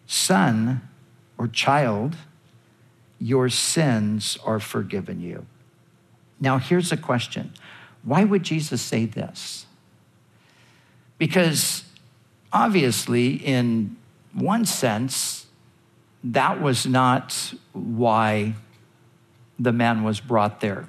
Son 0.08 0.82
or 1.38 1.48
child, 1.48 2.18
your 3.18 3.48
sins 3.48 4.38
are 4.44 4.60
forgiven 4.60 5.22
you. 5.22 5.46
Now, 6.42 6.58
here's 6.58 6.92
a 6.92 6.98
question 6.98 7.54
why 8.04 8.26
would 8.26 8.44
Jesus 8.44 8.82
say 8.82 9.06
this? 9.06 9.66
Because 11.18 11.86
obviously, 12.52 13.36
in 13.36 13.96
one 14.34 14.66
sense, 14.66 15.41
that 16.24 16.62
was 16.62 16.86
not 16.86 17.54
why 17.74 18.54
the 19.60 19.72
man 19.72 20.04
was 20.04 20.20
brought 20.20 20.62
there 20.62 20.88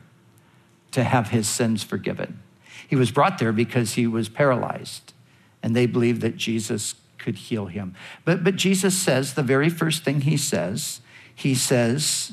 to 0.92 1.04
have 1.04 1.28
his 1.28 1.48
sins 1.48 1.82
forgiven. 1.82 2.40
He 2.86 2.96
was 2.96 3.10
brought 3.10 3.38
there 3.38 3.52
because 3.52 3.94
he 3.94 4.06
was 4.06 4.28
paralyzed, 4.28 5.14
and 5.62 5.74
they 5.74 5.86
believed 5.86 6.20
that 6.20 6.36
Jesus 6.36 6.94
could 7.18 7.36
heal 7.36 7.66
him. 7.66 7.94
But, 8.24 8.44
but 8.44 8.56
Jesus 8.56 8.96
says, 8.96 9.34
the 9.34 9.42
very 9.42 9.68
first 9.68 10.04
thing 10.04 10.22
he 10.22 10.36
says, 10.36 11.00
he 11.34 11.54
says, 11.54 12.32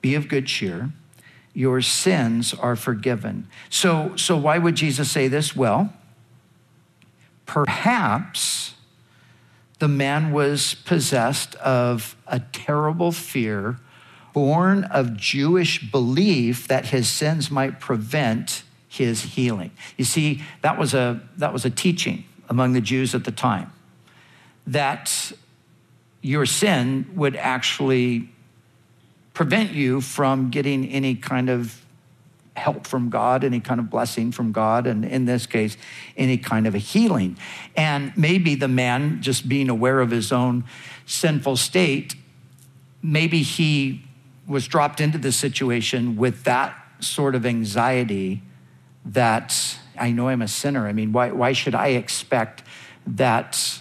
Be 0.00 0.14
of 0.14 0.28
good 0.28 0.46
cheer. 0.46 0.92
Your 1.52 1.80
sins 1.80 2.52
are 2.52 2.76
forgiven. 2.76 3.48
So, 3.70 4.14
so 4.14 4.36
why 4.36 4.58
would 4.58 4.74
Jesus 4.74 5.10
say 5.10 5.26
this? 5.26 5.56
Well, 5.56 5.92
perhaps 7.46 8.74
the 9.78 9.88
man 9.88 10.32
was 10.32 10.74
possessed 10.74 11.54
of 11.56 12.16
a 12.26 12.40
terrible 12.40 13.12
fear 13.12 13.78
born 14.32 14.84
of 14.84 15.16
Jewish 15.16 15.90
belief 15.90 16.68
that 16.68 16.86
his 16.86 17.08
sins 17.08 17.50
might 17.50 17.80
prevent 17.80 18.64
his 18.86 19.22
healing. 19.22 19.70
You 19.96 20.04
see, 20.04 20.42
that 20.62 20.78
was 20.78 20.92
a, 20.92 21.22
that 21.38 21.52
was 21.52 21.64
a 21.64 21.70
teaching 21.70 22.24
among 22.48 22.72
the 22.72 22.80
Jews 22.80 23.14
at 23.14 23.24
the 23.24 23.30
time 23.30 23.72
that 24.66 25.32
your 26.20 26.44
sin 26.44 27.08
would 27.14 27.36
actually 27.36 28.28
prevent 29.32 29.72
you 29.72 30.00
from 30.00 30.50
getting 30.50 30.88
any 30.88 31.14
kind 31.14 31.48
of 31.48 31.85
help 32.56 32.86
from 32.86 33.10
God, 33.10 33.44
any 33.44 33.60
kind 33.60 33.80
of 33.80 33.90
blessing 33.90 34.32
from 34.32 34.52
God, 34.52 34.86
and 34.86 35.04
in 35.04 35.24
this 35.24 35.46
case, 35.46 35.76
any 36.16 36.38
kind 36.38 36.66
of 36.66 36.74
a 36.74 36.78
healing. 36.78 37.36
And 37.76 38.12
maybe 38.16 38.54
the 38.54 38.68
man, 38.68 39.22
just 39.22 39.48
being 39.48 39.68
aware 39.68 40.00
of 40.00 40.10
his 40.10 40.32
own 40.32 40.64
sinful 41.04 41.56
state, 41.56 42.14
maybe 43.02 43.42
he 43.42 44.04
was 44.46 44.66
dropped 44.66 45.00
into 45.00 45.18
the 45.18 45.32
situation 45.32 46.16
with 46.16 46.44
that 46.44 46.76
sort 47.00 47.34
of 47.34 47.44
anxiety 47.44 48.42
that 49.04 49.78
I 49.98 50.12
know 50.12 50.28
I'm 50.28 50.42
a 50.42 50.48
sinner. 50.48 50.86
I 50.86 50.92
mean, 50.92 51.12
why, 51.12 51.30
why 51.30 51.52
should 51.52 51.74
I 51.74 51.88
expect 51.88 52.62
that 53.06 53.80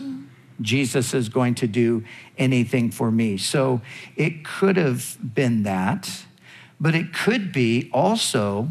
Jesus 0.62 1.14
is 1.14 1.30
going 1.30 1.56
to 1.56 1.68
do 1.68 2.04
anything 2.38 2.92
for 2.92 3.12
me. 3.12 3.38
So 3.38 3.82
it 4.16 4.46
could 4.46 4.78
have 4.78 5.18
been 5.36 5.64
that, 5.64 6.26
but 6.86 6.94
it 6.94 7.12
could 7.12 7.52
be 7.52 7.90
also 7.92 8.70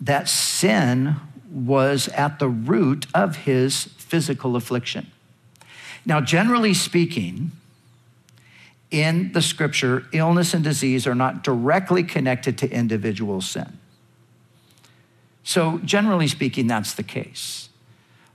that 0.00 0.26
sin 0.26 1.16
was 1.52 2.08
at 2.08 2.38
the 2.38 2.48
root 2.48 3.06
of 3.12 3.36
his 3.36 3.84
physical 3.98 4.56
affliction. 4.56 5.06
Now, 6.06 6.22
generally 6.22 6.72
speaking, 6.72 7.50
in 8.90 9.32
the 9.32 9.42
scripture, 9.42 10.06
illness 10.12 10.54
and 10.54 10.64
disease 10.64 11.06
are 11.06 11.14
not 11.14 11.44
directly 11.44 12.02
connected 12.02 12.56
to 12.56 12.70
individual 12.70 13.42
sin. 13.42 13.78
So, 15.44 15.76
generally 15.84 16.26
speaking, 16.26 16.68
that's 16.68 16.94
the 16.94 17.02
case. 17.02 17.68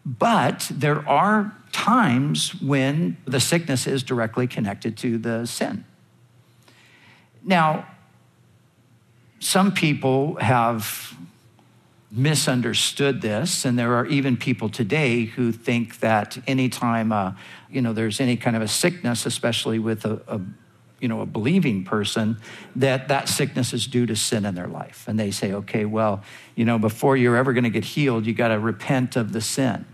But 0.06 0.70
there 0.72 1.10
are 1.10 1.58
times 1.72 2.62
when 2.62 3.18
the 3.25 3.39
sickness 3.39 3.88
is 3.88 4.04
directly 4.04 4.46
connected 4.46 4.96
to 4.98 5.18
the 5.18 5.48
sin. 5.48 5.86
Now, 7.44 7.88
some 9.39 9.74
people 9.74 10.36
have 10.36 11.15
misunderstood 12.12 13.22
this, 13.22 13.65
and 13.65 13.77
there 13.77 13.94
are 13.96 14.06
even 14.06 14.38
people 14.38 14.70
today 14.70 15.25
who 15.25 15.51
think 15.51 16.00
that 16.00 16.38
anytime 16.48 17.12
uh, 17.12 17.34
you 17.70 17.82
know 17.82 17.94
there's 17.94 18.20
any 18.20 18.38
kind 18.38 18.56
of 18.56 18.62
a 18.62 18.68
sickness, 18.68 19.25
especially 19.25 19.80
with 19.80 20.06
a, 20.06 20.22
a 20.27 20.42
you 21.00 21.08
know 21.08 21.22
a 21.22 21.25
believing 21.25 21.84
person, 21.84 22.38
that 22.75 23.10
that 23.10 23.27
sickness 23.27 23.74
is 23.74 23.88
due 23.88 24.06
to 24.06 24.15
sin 24.15 24.46
in 24.46 24.56
their 24.56 24.68
life, 24.68 25.06
and 25.08 25.20
they 25.20 25.32
say, 25.32 25.51
okay, 25.54 25.86
well, 25.86 26.24
you 26.56 26.65
know, 26.65 26.80
before 26.80 27.18
you're 27.18 27.36
ever 27.36 27.54
going 27.54 27.65
to 27.65 27.70
get 27.70 27.86
healed, 27.86 28.25
you 28.25 28.34
got 28.34 28.50
to 28.50 28.60
repent 28.60 29.15
of 29.15 29.34
the 29.34 29.42
sin. 29.42 29.86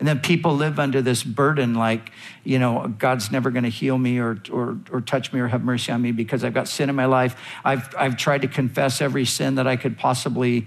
And 0.00 0.08
then 0.08 0.18
people 0.18 0.56
live 0.56 0.80
under 0.80 1.02
this 1.02 1.22
burden 1.22 1.74
like, 1.74 2.10
you 2.42 2.58
know, 2.58 2.92
God's 2.98 3.30
never 3.30 3.50
going 3.50 3.64
to 3.64 3.70
heal 3.70 3.98
me 3.98 4.18
or, 4.18 4.42
or, 4.50 4.78
or 4.90 5.02
touch 5.02 5.30
me 5.32 5.40
or 5.40 5.46
have 5.46 5.62
mercy 5.62 5.92
on 5.92 6.00
me 6.00 6.10
because 6.10 6.42
I've 6.42 6.54
got 6.54 6.68
sin 6.68 6.88
in 6.88 6.96
my 6.96 7.04
life. 7.04 7.36
I've, 7.64 7.94
I've 7.96 8.16
tried 8.16 8.42
to 8.42 8.48
confess 8.48 9.02
every 9.02 9.26
sin 9.26 9.56
that 9.56 9.66
I 9.66 9.76
could 9.76 9.98
possibly 9.98 10.66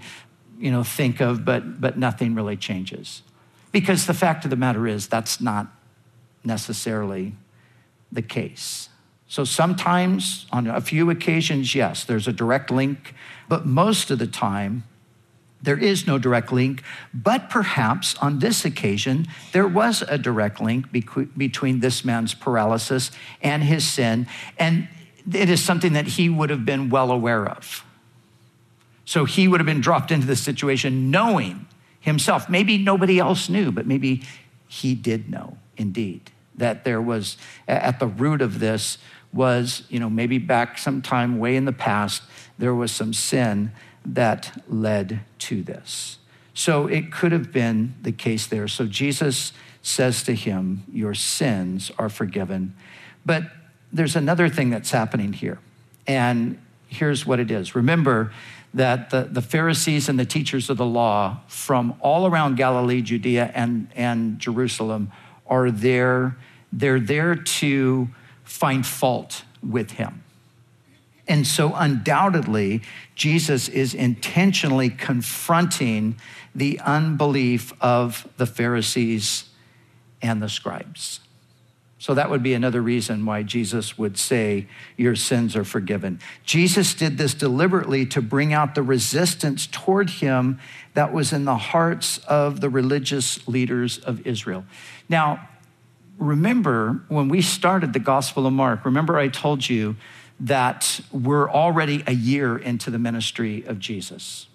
you 0.56 0.70
know, 0.70 0.84
think 0.84 1.20
of, 1.20 1.44
but, 1.44 1.80
but 1.80 1.98
nothing 1.98 2.36
really 2.36 2.56
changes. 2.56 3.22
Because 3.72 4.06
the 4.06 4.14
fact 4.14 4.44
of 4.44 4.50
the 4.50 4.56
matter 4.56 4.86
is, 4.86 5.08
that's 5.08 5.40
not 5.40 5.66
necessarily 6.44 7.34
the 8.12 8.22
case. 8.22 8.88
So 9.26 9.42
sometimes, 9.42 10.46
on 10.52 10.68
a 10.68 10.80
few 10.80 11.10
occasions, 11.10 11.74
yes, 11.74 12.04
there's 12.04 12.28
a 12.28 12.32
direct 12.32 12.70
link, 12.70 13.14
but 13.48 13.66
most 13.66 14.12
of 14.12 14.20
the 14.20 14.28
time, 14.28 14.84
there 15.64 15.78
is 15.78 16.06
no 16.06 16.18
direct 16.18 16.52
link. 16.52 16.82
But 17.12 17.50
perhaps 17.50 18.16
on 18.18 18.38
this 18.38 18.64
occasion, 18.64 19.26
there 19.52 19.66
was 19.66 20.02
a 20.02 20.18
direct 20.18 20.60
link 20.60 20.92
between 20.92 21.80
this 21.80 22.04
man's 22.04 22.34
paralysis 22.34 23.10
and 23.42 23.62
his 23.62 23.86
sin, 23.86 24.26
and 24.58 24.88
it 25.32 25.48
is 25.48 25.62
something 25.62 25.94
that 25.94 26.06
he 26.06 26.28
would 26.28 26.50
have 26.50 26.64
been 26.64 26.90
well 26.90 27.10
aware 27.10 27.48
of. 27.48 27.84
So 29.06 29.24
he 29.24 29.48
would 29.48 29.60
have 29.60 29.66
been 29.66 29.80
dropped 29.80 30.10
into 30.10 30.26
this 30.26 30.40
situation 30.40 31.10
knowing 31.10 31.66
himself. 32.00 32.48
Maybe 32.48 32.78
nobody 32.78 33.18
else 33.18 33.48
knew, 33.48 33.72
but 33.72 33.86
maybe 33.86 34.22
he 34.68 34.94
did 34.94 35.30
know 35.30 35.56
indeed 35.76 36.30
that 36.56 36.84
there 36.84 37.00
was 37.00 37.36
at 37.66 37.98
the 37.98 38.06
root 38.06 38.40
of 38.40 38.60
this 38.60 38.98
was, 39.32 39.82
you 39.88 39.98
know, 39.98 40.08
maybe 40.08 40.38
back 40.38 40.78
sometime 40.78 41.38
way 41.38 41.56
in 41.56 41.64
the 41.64 41.72
past, 41.72 42.22
there 42.58 42.74
was 42.74 42.92
some 42.92 43.12
sin 43.12 43.72
that 44.04 44.62
led 44.68 45.20
to 45.40 45.62
this. 45.62 46.18
So 46.52 46.86
it 46.86 47.10
could 47.10 47.32
have 47.32 47.52
been 47.52 47.94
the 48.02 48.12
case 48.12 48.46
there. 48.46 48.68
So 48.68 48.86
Jesus 48.86 49.52
says 49.82 50.22
to 50.24 50.34
him, 50.34 50.84
Your 50.92 51.14
sins 51.14 51.90
are 51.98 52.08
forgiven. 52.08 52.74
But 53.26 53.44
there's 53.92 54.16
another 54.16 54.48
thing 54.48 54.70
that's 54.70 54.90
happening 54.90 55.32
here. 55.32 55.58
And 56.06 56.60
here's 56.88 57.26
what 57.26 57.40
it 57.40 57.50
is. 57.50 57.74
Remember, 57.74 58.32
that 58.74 59.10
the, 59.10 59.22
the 59.22 59.40
Pharisees 59.40 60.08
and 60.08 60.18
the 60.18 60.24
teachers 60.24 60.68
of 60.68 60.76
the 60.76 60.84
law 60.84 61.40
from 61.46 61.94
all 62.00 62.26
around 62.26 62.56
Galilee, 62.56 63.00
Judea, 63.00 63.52
and, 63.54 63.88
and 63.94 64.38
Jerusalem 64.40 65.12
are 65.46 65.70
there. 65.70 66.36
They're 66.72 67.00
there 67.00 67.36
to 67.36 68.08
find 68.42 68.84
fault 68.84 69.44
with 69.62 69.92
him. 69.92 70.23
And 71.26 71.46
so, 71.46 71.74
undoubtedly, 71.74 72.82
Jesus 73.14 73.68
is 73.68 73.94
intentionally 73.94 74.90
confronting 74.90 76.16
the 76.54 76.78
unbelief 76.80 77.72
of 77.80 78.28
the 78.36 78.46
Pharisees 78.46 79.44
and 80.20 80.42
the 80.42 80.48
scribes. 80.48 81.20
So 82.04 82.12
that 82.12 82.28
would 82.28 82.42
be 82.42 82.52
another 82.52 82.82
reason 82.82 83.24
why 83.24 83.42
Jesus 83.42 83.96
would 83.96 84.18
say, 84.18 84.66
Your 84.98 85.16
sins 85.16 85.56
are 85.56 85.64
forgiven. 85.64 86.20
Jesus 86.44 86.92
did 86.92 87.16
this 87.16 87.32
deliberately 87.32 88.04
to 88.06 88.20
bring 88.20 88.52
out 88.52 88.74
the 88.74 88.82
resistance 88.82 89.66
toward 89.66 90.10
him 90.10 90.58
that 90.92 91.14
was 91.14 91.32
in 91.32 91.46
the 91.46 91.56
hearts 91.56 92.18
of 92.28 92.60
the 92.60 92.68
religious 92.68 93.48
leaders 93.48 93.96
of 93.96 94.26
Israel. 94.26 94.66
Now, 95.08 95.48
remember 96.18 97.02
when 97.08 97.30
we 97.30 97.40
started 97.40 97.94
the 97.94 98.00
Gospel 98.00 98.46
of 98.46 98.52
Mark, 98.52 98.84
remember 98.84 99.16
I 99.16 99.28
told 99.28 99.66
you 99.66 99.96
that 100.40 101.00
we're 101.12 101.50
already 101.50 102.02
a 102.06 102.12
year 102.12 102.56
into 102.56 102.90
the 102.90 102.98
ministry 102.98 103.64
of 103.66 103.78
Jesus. 103.78 104.46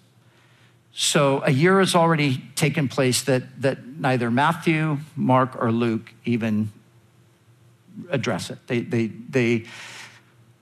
So 0.92 1.42
a 1.44 1.50
year 1.50 1.78
has 1.78 1.94
already 1.94 2.42
taken 2.56 2.88
place 2.88 3.22
that, 3.22 3.62
that 3.62 3.86
neither 3.86 4.30
Matthew, 4.30 4.98
Mark, 5.16 5.60
or 5.60 5.70
Luke 5.72 6.12
even 6.24 6.72
address 8.10 8.50
it. 8.50 8.58
They, 8.66 8.80
they, 8.80 9.06
they, 9.06 9.64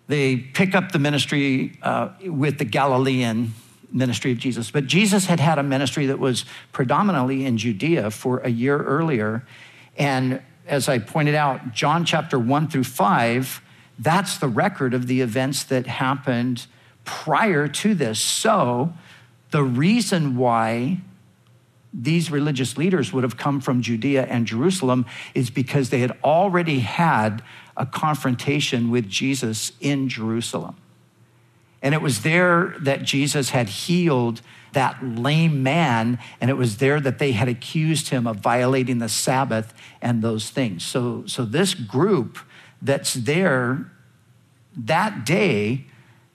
they 0.07 0.37
pick 0.37 0.75
up 0.75 0.93
the 0.93 0.99
ministry 0.99 1.79
uh, 1.83 2.11
with 2.23 2.59
the 2.59 2.65
Galilean 2.65 3.55
ministry 3.91 4.33
of 4.33 4.39
Jesus. 4.39 4.71
But 4.71 4.87
Jesus 4.87 5.27
had 5.27 5.41
had 5.41 5.59
a 5.59 5.63
ministry 5.63 6.07
that 6.07 6.19
was 6.19 6.45
predominantly 6.73 7.45
in 7.45 7.57
Judea 7.57 8.11
for 8.11 8.39
a 8.39 8.49
year 8.49 8.83
earlier. 8.83 9.47
And 9.97 10.43
as 10.67 10.89
I 10.89 10.99
pointed 10.99 11.35
out, 11.35 11.73
John 11.73 12.05
chapter 12.05 12.39
1 12.39 12.69
through 12.69 12.85
5, 12.85 13.63
that's 13.99 14.39
the 14.39 14.49
record 14.49 14.95
of 14.95 15.07
the 15.07 15.21
events 15.21 15.65
that 15.65 15.87
happened 15.87 16.67
prior 17.05 17.67
to 17.69 17.95
this. 17.95 18.21
So 18.21 18.93
the 19.51 19.63
reason 19.63 20.37
why 20.37 21.01
these 21.93 22.31
religious 22.31 22.77
leaders 22.77 23.13
would 23.13 23.25
have 23.25 23.37
come 23.37 23.61
from 23.61 23.83
Judea 23.83 24.27
and 24.27 24.47
Jerusalem 24.47 25.07
is 25.35 25.51
because 25.51 25.91
they 25.91 26.01
had 26.01 26.17
already 26.23 26.81
had 26.81 27.43
a 27.77 27.87
confrontation 27.87 28.91
with 28.91 29.09
Jesus 29.09 29.73
in 29.81 30.09
Jerusalem. 30.09 30.77
And 31.81 31.95
it 31.95 32.03
was 32.03 32.23
there 32.23 32.75
that 32.81 33.05
Jesus 33.05 33.51
had 33.51 33.69
healed 33.69 34.43
that 34.73 35.03
lame 35.03 35.63
man, 35.63 36.19
and 36.41 36.51
it 36.51 36.55
was 36.55 36.77
there 36.77 37.01
that 37.01 37.19
they 37.19 37.33
had 37.33 37.49
accused 37.49 38.11
him 38.11 38.27
of 38.27 38.37
violating 38.37 38.99
the 38.99 39.09
Sabbath 39.09 39.73
and 40.03 40.21
those 40.21 40.51
things. 40.51 40.85
So, 40.85 41.25
so 41.27 41.45
this 41.45 41.73
group 41.75 42.39
that's 42.81 43.15
there 43.15 43.91
that 44.79 45.27
day, 45.27 45.87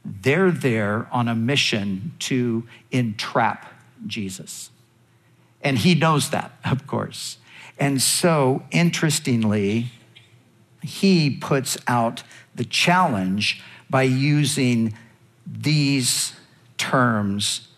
they're 0.04 0.52
there 0.52 1.08
on 1.12 1.28
a 1.28 1.36
mission 1.36 2.14
to 2.20 2.68
entrap 2.92 3.74
Jesus. 4.06 4.70
And 5.62 5.78
he 5.78 5.96
knows 5.96 6.30
that, 6.32 6.52
of 6.66 6.86
course. 6.86 7.38
And 7.80 8.02
so, 8.02 8.64
interestingly, 8.72 9.92
he 10.82 11.30
puts 11.30 11.78
out 11.88 12.24
the 12.54 12.66
challenge 12.66 13.64
by 13.90 14.04
using 14.04 14.94
these 15.46 16.34
terms 16.78 17.70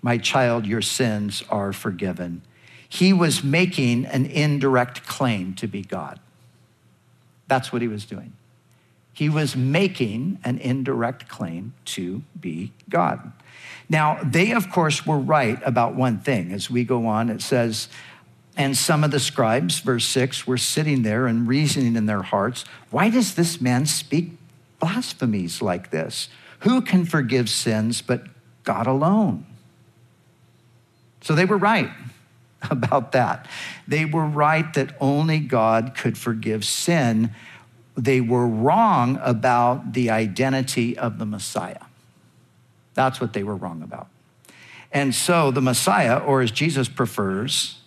My 0.00 0.16
child, 0.16 0.64
your 0.64 0.80
sins 0.80 1.42
are 1.50 1.72
forgiven. 1.72 2.42
He 2.88 3.12
was 3.12 3.42
making 3.42 4.06
an 4.06 4.26
indirect 4.26 5.06
claim 5.08 5.54
to 5.54 5.66
be 5.66 5.82
God. 5.82 6.20
That's 7.48 7.72
what 7.72 7.82
he 7.82 7.88
was 7.88 8.04
doing. 8.04 8.32
He 9.12 9.28
was 9.28 9.56
making 9.56 10.38
an 10.44 10.58
indirect 10.58 11.28
claim 11.28 11.74
to 11.86 12.22
be 12.40 12.72
God. 12.88 13.32
Now, 13.88 14.20
they, 14.22 14.52
of 14.52 14.70
course, 14.70 15.04
were 15.04 15.18
right 15.18 15.58
about 15.64 15.94
one 15.94 16.18
thing. 16.18 16.52
As 16.52 16.70
we 16.70 16.84
go 16.84 17.06
on, 17.06 17.28
it 17.30 17.42
says, 17.42 17.88
and 18.56 18.76
some 18.76 19.02
of 19.02 19.10
the 19.10 19.18
scribes, 19.18 19.80
verse 19.80 20.04
6, 20.04 20.46
were 20.46 20.58
sitting 20.58 21.02
there 21.02 21.26
and 21.26 21.48
reasoning 21.48 21.96
in 21.96 22.06
their 22.06 22.22
hearts, 22.22 22.64
why 22.90 23.08
does 23.08 23.34
this 23.34 23.60
man 23.60 23.86
speak 23.86 24.32
blasphemies 24.78 25.62
like 25.62 25.90
this? 25.90 26.28
Who 26.60 26.80
can 26.80 27.04
forgive 27.04 27.48
sins 27.48 28.02
but 28.02 28.24
God 28.64 28.86
alone? 28.86 29.46
So 31.22 31.34
they 31.34 31.44
were 31.44 31.58
right 31.58 31.90
about 32.70 33.12
that. 33.12 33.46
They 33.86 34.04
were 34.04 34.26
right 34.26 34.72
that 34.74 34.96
only 35.00 35.40
God 35.40 35.94
could 35.96 36.18
forgive 36.18 36.64
sin. 36.64 37.34
They 37.96 38.20
were 38.20 38.46
wrong 38.46 39.18
about 39.22 39.92
the 39.92 40.10
identity 40.10 40.96
of 40.96 41.18
the 41.18 41.26
Messiah. 41.26 41.84
That's 42.94 43.20
what 43.20 43.32
they 43.32 43.42
were 43.42 43.56
wrong 43.56 43.82
about. 43.82 44.08
And 44.90 45.14
so 45.14 45.50
the 45.50 45.60
Messiah, 45.60 46.18
or 46.18 46.40
as 46.40 46.50
Jesus 46.50 46.88
prefers, 46.88 47.78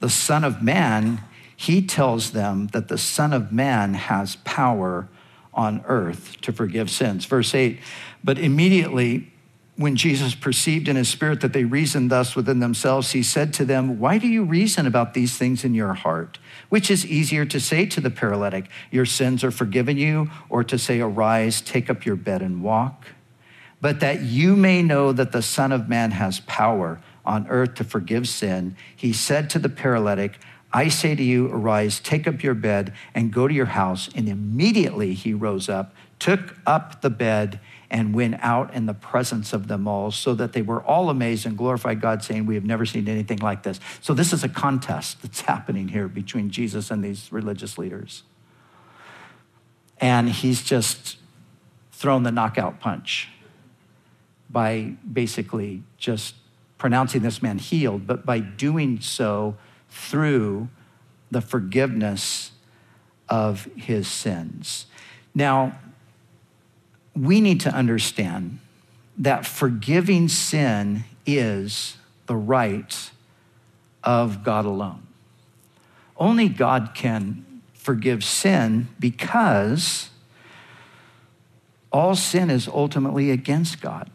the 0.00 0.08
Son 0.08 0.44
of 0.44 0.62
Man, 0.62 1.22
he 1.56 1.84
tells 1.84 2.32
them 2.32 2.68
that 2.68 2.88
the 2.88 2.98
Son 2.98 3.32
of 3.32 3.52
Man 3.52 3.94
has 3.94 4.36
power 4.44 5.08
on 5.52 5.84
earth 5.86 6.40
to 6.42 6.52
forgive 6.52 6.90
sins. 6.90 7.26
Verse 7.26 7.54
8, 7.54 7.78
but 8.22 8.38
immediately 8.38 9.32
when 9.76 9.96
Jesus 9.96 10.34
perceived 10.34 10.86
in 10.88 10.94
his 10.94 11.08
spirit 11.08 11.40
that 11.40 11.52
they 11.52 11.64
reasoned 11.64 12.10
thus 12.10 12.36
within 12.36 12.60
themselves, 12.60 13.10
he 13.10 13.22
said 13.22 13.52
to 13.54 13.64
them, 13.64 13.98
Why 13.98 14.18
do 14.18 14.28
you 14.28 14.44
reason 14.44 14.86
about 14.86 15.14
these 15.14 15.36
things 15.36 15.64
in 15.64 15.74
your 15.74 15.94
heart? 15.94 16.38
Which 16.68 16.90
is 16.90 17.04
easier 17.04 17.44
to 17.46 17.58
say 17.58 17.84
to 17.86 18.00
the 18.00 18.10
paralytic, 18.10 18.68
Your 18.92 19.04
sins 19.04 19.42
are 19.42 19.50
forgiven 19.50 19.96
you, 19.96 20.30
or 20.48 20.62
to 20.62 20.78
say, 20.78 21.00
Arise, 21.00 21.60
take 21.60 21.90
up 21.90 22.06
your 22.06 22.14
bed 22.16 22.40
and 22.40 22.62
walk? 22.62 23.06
But 23.80 24.00
that 24.00 24.22
you 24.22 24.54
may 24.54 24.80
know 24.82 25.12
that 25.12 25.32
the 25.32 25.42
Son 25.42 25.72
of 25.72 25.88
Man 25.88 26.12
has 26.12 26.40
power 26.40 27.00
on 27.26 27.46
earth 27.48 27.74
to 27.74 27.84
forgive 27.84 28.28
sin, 28.28 28.76
he 28.94 29.12
said 29.12 29.50
to 29.50 29.58
the 29.58 29.68
paralytic, 29.68 30.38
I 30.72 30.88
say 30.88 31.14
to 31.14 31.22
you, 31.22 31.48
arise, 31.52 32.00
take 32.00 32.26
up 32.26 32.42
your 32.42 32.54
bed, 32.54 32.92
and 33.14 33.32
go 33.32 33.46
to 33.46 33.54
your 33.54 33.66
house. 33.66 34.10
And 34.14 34.28
immediately 34.28 35.14
he 35.14 35.32
rose 35.32 35.68
up, 35.68 35.94
took 36.18 36.56
up 36.66 37.00
the 37.00 37.10
bed, 37.10 37.60
and 37.94 38.12
went 38.12 38.34
out 38.42 38.74
in 38.74 38.86
the 38.86 38.92
presence 38.92 39.52
of 39.52 39.68
them 39.68 39.86
all, 39.86 40.10
so 40.10 40.34
that 40.34 40.52
they 40.52 40.62
were 40.62 40.82
all 40.82 41.10
amazed 41.10 41.46
and 41.46 41.56
glorified 41.56 42.00
God, 42.00 42.24
saying, 42.24 42.44
We 42.44 42.56
have 42.56 42.64
never 42.64 42.84
seen 42.84 43.08
anything 43.08 43.38
like 43.38 43.62
this. 43.62 43.78
So, 44.00 44.12
this 44.12 44.32
is 44.32 44.42
a 44.42 44.48
contest 44.48 45.22
that's 45.22 45.42
happening 45.42 45.86
here 45.86 46.08
between 46.08 46.50
Jesus 46.50 46.90
and 46.90 47.04
these 47.04 47.30
religious 47.30 47.78
leaders. 47.78 48.24
And 49.98 50.28
he's 50.28 50.64
just 50.64 51.18
thrown 51.92 52.24
the 52.24 52.32
knockout 52.32 52.80
punch 52.80 53.28
by 54.50 54.94
basically 55.10 55.84
just 55.96 56.34
pronouncing 56.78 57.22
this 57.22 57.40
man 57.40 57.58
healed, 57.58 58.08
but 58.08 58.26
by 58.26 58.40
doing 58.40 59.00
so 59.00 59.56
through 59.88 60.68
the 61.30 61.40
forgiveness 61.40 62.50
of 63.28 63.68
his 63.76 64.08
sins. 64.08 64.86
Now, 65.32 65.78
we 67.14 67.40
need 67.40 67.60
to 67.60 67.70
understand 67.70 68.58
that 69.16 69.46
forgiving 69.46 70.28
sin 70.28 71.04
is 71.24 71.96
the 72.26 72.36
right 72.36 73.10
of 74.02 74.42
God 74.44 74.64
alone. 74.64 75.06
Only 76.16 76.48
God 76.48 76.90
can 76.94 77.62
forgive 77.74 78.24
sin 78.24 78.88
because 78.98 80.10
all 81.92 82.14
sin 82.16 82.50
is 82.50 82.66
ultimately 82.66 83.30
against 83.30 83.80
God. 83.80 84.10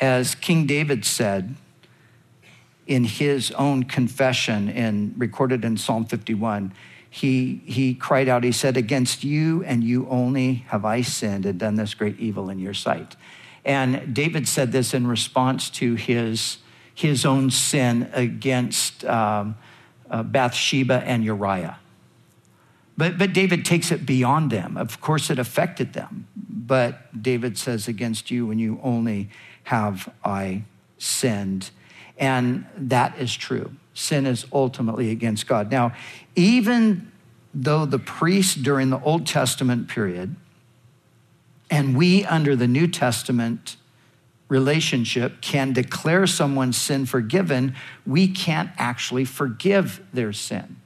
As 0.00 0.34
King 0.34 0.66
David 0.66 1.04
said 1.04 1.54
in 2.86 3.04
his 3.04 3.50
own 3.52 3.84
confession 3.84 4.68
and 4.68 5.14
recorded 5.16 5.64
in 5.64 5.76
Psalm 5.76 6.04
51, 6.04 6.72
he, 7.16 7.62
he 7.64 7.94
cried 7.94 8.28
out, 8.28 8.44
he 8.44 8.52
said, 8.52 8.76
Against 8.76 9.24
you 9.24 9.64
and 9.64 9.82
you 9.82 10.06
only 10.10 10.66
have 10.68 10.84
I 10.84 11.00
sinned 11.00 11.46
and 11.46 11.58
done 11.58 11.76
this 11.76 11.94
great 11.94 12.20
evil 12.20 12.50
in 12.50 12.58
your 12.58 12.74
sight. 12.74 13.16
And 13.64 14.14
David 14.14 14.46
said 14.46 14.70
this 14.70 14.92
in 14.92 15.06
response 15.06 15.70
to 15.70 15.94
his, 15.94 16.58
his 16.94 17.24
own 17.24 17.50
sin 17.50 18.10
against 18.12 19.02
um, 19.06 19.56
uh, 20.10 20.24
Bathsheba 20.24 21.02
and 21.06 21.24
Uriah. 21.24 21.78
But, 22.98 23.16
but 23.16 23.32
David 23.32 23.64
takes 23.64 23.90
it 23.90 24.04
beyond 24.04 24.50
them. 24.50 24.76
Of 24.76 25.00
course, 25.00 25.30
it 25.30 25.38
affected 25.38 25.94
them. 25.94 26.28
But 26.36 27.22
David 27.22 27.56
says, 27.56 27.88
Against 27.88 28.30
you 28.30 28.50
and 28.50 28.60
you 28.60 28.78
only 28.82 29.30
have 29.64 30.12
I 30.22 30.64
sinned. 30.98 31.70
And 32.18 32.66
that 32.76 33.18
is 33.18 33.34
true 33.34 33.72
sin 33.96 34.26
is 34.26 34.46
ultimately 34.52 35.10
against 35.10 35.46
God. 35.46 35.70
Now, 35.70 35.92
even 36.34 37.10
though 37.54 37.86
the 37.86 37.98
priests 37.98 38.54
during 38.54 38.90
the 38.90 39.00
Old 39.00 39.26
Testament 39.26 39.88
period 39.88 40.36
and 41.70 41.96
we 41.96 42.24
under 42.24 42.54
the 42.54 42.68
New 42.68 42.86
Testament 42.86 43.76
relationship 44.48 45.40
can 45.40 45.72
declare 45.72 46.26
someone's 46.26 46.76
sin 46.76 47.06
forgiven, 47.06 47.74
we 48.06 48.28
can't 48.28 48.70
actually 48.76 49.24
forgive 49.24 50.04
their 50.12 50.32
sin. 50.32 50.76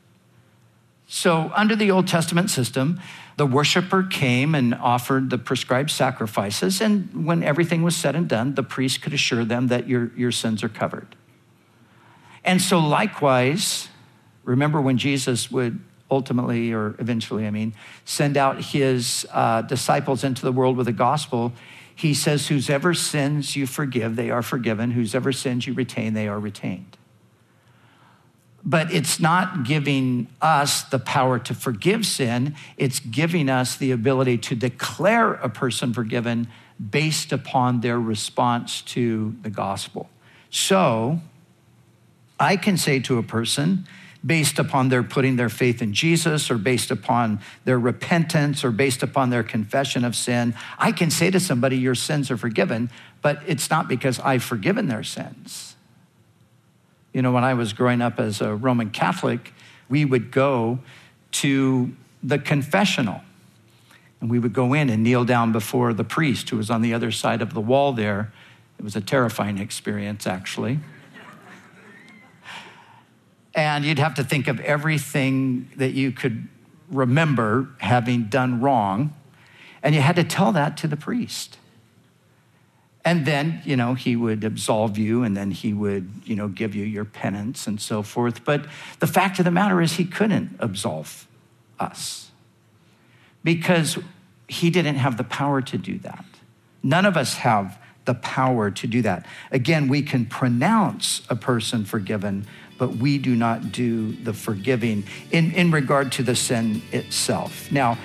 So, 1.06 1.50
under 1.56 1.74
the 1.74 1.90
Old 1.90 2.06
Testament 2.06 2.50
system, 2.50 3.00
the 3.36 3.44
worshiper 3.44 4.04
came 4.04 4.54
and 4.54 4.72
offered 4.74 5.28
the 5.28 5.38
prescribed 5.38 5.90
sacrifices, 5.90 6.80
and 6.80 7.26
when 7.26 7.42
everything 7.42 7.82
was 7.82 7.96
said 7.96 8.14
and 8.14 8.28
done, 8.28 8.54
the 8.54 8.62
priest 8.62 9.02
could 9.02 9.12
assure 9.12 9.44
them 9.44 9.66
that 9.66 9.88
your, 9.88 10.12
your 10.16 10.30
sins 10.30 10.62
are 10.62 10.68
covered. 10.68 11.16
And 12.44 12.61
so, 12.61 12.79
likewise, 12.79 13.88
remember 14.44 14.81
when 14.81 14.98
Jesus 14.98 15.50
would 15.50 15.81
ultimately, 16.11 16.72
or 16.72 16.96
eventually, 16.98 17.46
I 17.46 17.50
mean, 17.50 17.74
send 18.05 18.37
out 18.37 18.62
his 18.62 19.26
uh, 19.33 19.62
disciples 19.62 20.24
into 20.24 20.42
the 20.42 20.53
world 20.53 20.76
with 20.76 20.87
the 20.87 20.92
gospel, 20.92 21.53
he 21.94 22.14
says, 22.14 22.48
Whosever 22.48 22.94
sins 22.94 23.57
you 23.57 23.66
forgive, 23.66 24.16
they 24.16 24.31
are 24.31 24.42
forgiven. 24.42 24.92
Whosever 24.92 25.33
sins 25.33 25.66
you 25.66 25.74
retain, 25.74 26.14
they 26.14 26.29
are 26.29 26.40
retained. 26.40 26.96
But 28.64 28.92
it's 28.92 29.20
not 29.20 29.64
giving 29.64 30.29
us 30.42 30.83
the 30.83 30.98
power 30.98 31.38
to 31.38 31.55
forgive 31.55 32.05
sin, 32.05 32.55
it's 32.76 33.00
giving 33.00 33.48
us 33.48 33.76
the 33.76 33.90
ability 33.90 34.38
to 34.38 34.55
declare 34.55 35.35
a 35.35 35.48
person 35.48 35.94
forgiven 35.94 36.48
based 36.90 37.33
upon 37.33 37.81
their 37.81 38.00
response 38.00 38.83
to 38.83 39.35
the 39.42 39.50
gospel. 39.50 40.09
So, 40.50 41.20
I 42.40 42.57
can 42.57 42.79
say 42.79 42.98
to 43.00 43.18
a 43.18 43.22
person, 43.22 43.87
based 44.24 44.59
upon 44.59 44.88
their 44.88 45.03
putting 45.03 45.37
their 45.37 45.48
faith 45.48 45.81
in 45.81 45.92
Jesus 45.92 46.50
or 46.50 46.59
based 46.59 46.90
upon 46.90 47.40
their 47.64 47.79
repentance 47.79 48.64
or 48.64 48.70
based 48.70 49.03
upon 49.03 49.31
their 49.31 49.42
confession 49.42 50.05
of 50.05 50.16
sin, 50.16 50.55
I 50.79 50.92
can 50.92 51.11
say 51.11 51.31
to 51.31 51.40
somebody, 51.40 51.76
Your 51.76 51.94
sins 51.94 52.31
are 52.31 52.37
forgiven, 52.37 52.90
but 53.22 53.42
it's 53.46 53.70
not 53.70 53.88
because 53.88 54.18
I've 54.20 54.42
forgiven 54.42 54.88
their 54.88 55.03
sins. 55.03 55.76
You 57.12 57.22
know, 57.22 57.33
when 57.33 57.44
I 57.44 57.55
was 57.55 57.72
growing 57.72 58.00
up 58.00 58.18
as 58.18 58.40
a 58.40 58.55
Roman 58.55 58.90
Catholic, 58.90 59.53
we 59.88 60.05
would 60.05 60.31
go 60.31 60.79
to 61.33 61.92
the 62.22 62.38
confessional. 62.38 63.22
And 64.20 64.31
we 64.31 64.38
would 64.38 64.53
go 64.53 64.74
in 64.74 64.90
and 64.90 65.03
kneel 65.03 65.24
down 65.24 65.50
before 65.50 65.94
the 65.94 66.05
priest 66.05 66.50
who 66.50 66.59
was 66.59 66.70
on 66.70 66.83
the 66.83 66.92
other 66.92 67.11
side 67.11 67.40
of 67.40 67.55
the 67.55 67.61
wall 67.61 67.92
there. 67.92 68.33
It 68.79 68.85
was 68.85 68.94
a 68.94 69.00
terrifying 69.00 69.59
experience, 69.59 70.26
actually. 70.26 70.79
And 73.54 73.84
you'd 73.84 73.98
have 73.98 74.14
to 74.14 74.24
think 74.24 74.48
of 74.48 74.60
everything 74.60 75.70
that 75.76 75.92
you 75.92 76.12
could 76.12 76.48
remember 76.90 77.68
having 77.78 78.24
done 78.24 78.60
wrong. 78.60 79.14
And 79.82 79.94
you 79.94 80.00
had 80.00 80.16
to 80.16 80.24
tell 80.24 80.52
that 80.52 80.76
to 80.78 80.88
the 80.88 80.96
priest. 80.96 81.58
And 83.04 83.24
then, 83.24 83.62
you 83.64 83.76
know, 83.76 83.94
he 83.94 84.14
would 84.14 84.44
absolve 84.44 84.98
you 84.98 85.22
and 85.22 85.36
then 85.36 85.50
he 85.50 85.72
would, 85.72 86.10
you 86.24 86.36
know, 86.36 86.48
give 86.48 86.74
you 86.74 86.84
your 86.84 87.04
penance 87.04 87.66
and 87.66 87.80
so 87.80 88.02
forth. 88.02 88.44
But 88.44 88.66
the 88.98 89.06
fact 89.06 89.38
of 89.38 89.46
the 89.46 89.50
matter 89.50 89.80
is, 89.80 89.94
he 89.94 90.04
couldn't 90.04 90.56
absolve 90.58 91.26
us 91.78 92.30
because 93.42 93.98
he 94.48 94.68
didn't 94.68 94.96
have 94.96 95.16
the 95.16 95.24
power 95.24 95.62
to 95.62 95.78
do 95.78 95.98
that. 96.00 96.24
None 96.82 97.06
of 97.06 97.16
us 97.16 97.34
have 97.34 97.78
the 98.04 98.14
power 98.14 98.70
to 98.70 98.86
do 98.86 99.02
that. 99.02 99.24
Again, 99.50 99.88
we 99.88 100.02
can 100.02 100.26
pronounce 100.26 101.22
a 101.30 101.36
person 101.36 101.84
forgiven, 101.84 102.46
but 102.80 102.96
we 102.96 103.18
do 103.18 103.36
not 103.36 103.70
do 103.70 104.12
the 104.12 104.32
forgiving 104.32 105.04
in, 105.30 105.52
in 105.52 105.70
regard 105.70 106.10
to 106.10 106.22
the 106.22 106.34
sin 106.34 106.80
itself. 106.92 107.70
Now, 107.70 107.98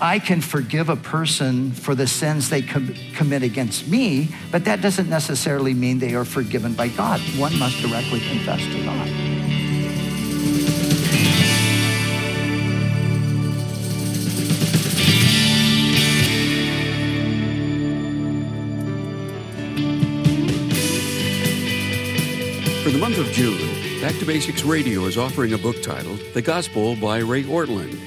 I 0.00 0.18
can 0.18 0.40
forgive 0.40 0.88
a 0.88 0.96
person 0.96 1.72
for 1.72 1.94
the 1.94 2.06
sins 2.06 2.48
they 2.48 2.62
com- 2.62 2.94
commit 3.14 3.42
against 3.42 3.86
me, 3.86 4.30
but 4.50 4.64
that 4.64 4.80
doesn't 4.80 5.10
necessarily 5.10 5.74
mean 5.74 5.98
they 5.98 6.14
are 6.14 6.24
forgiven 6.24 6.72
by 6.72 6.88
God. 6.88 7.20
One 7.36 7.56
must 7.58 7.82
directly 7.82 8.20
confess 8.20 8.64
to 8.64 8.84
God. 8.84 9.08
For 22.82 22.88
the 22.88 22.98
month 22.98 23.18
of 23.18 23.26
June, 23.32 23.69
Back 24.00 24.18
to 24.18 24.24
Basics 24.24 24.62
Radio 24.62 25.04
is 25.04 25.18
offering 25.18 25.52
a 25.52 25.58
book 25.58 25.82
titled 25.82 26.20
The 26.32 26.40
Gospel 26.40 26.96
by 26.96 27.18
Ray 27.18 27.42
Ortlund. 27.42 28.00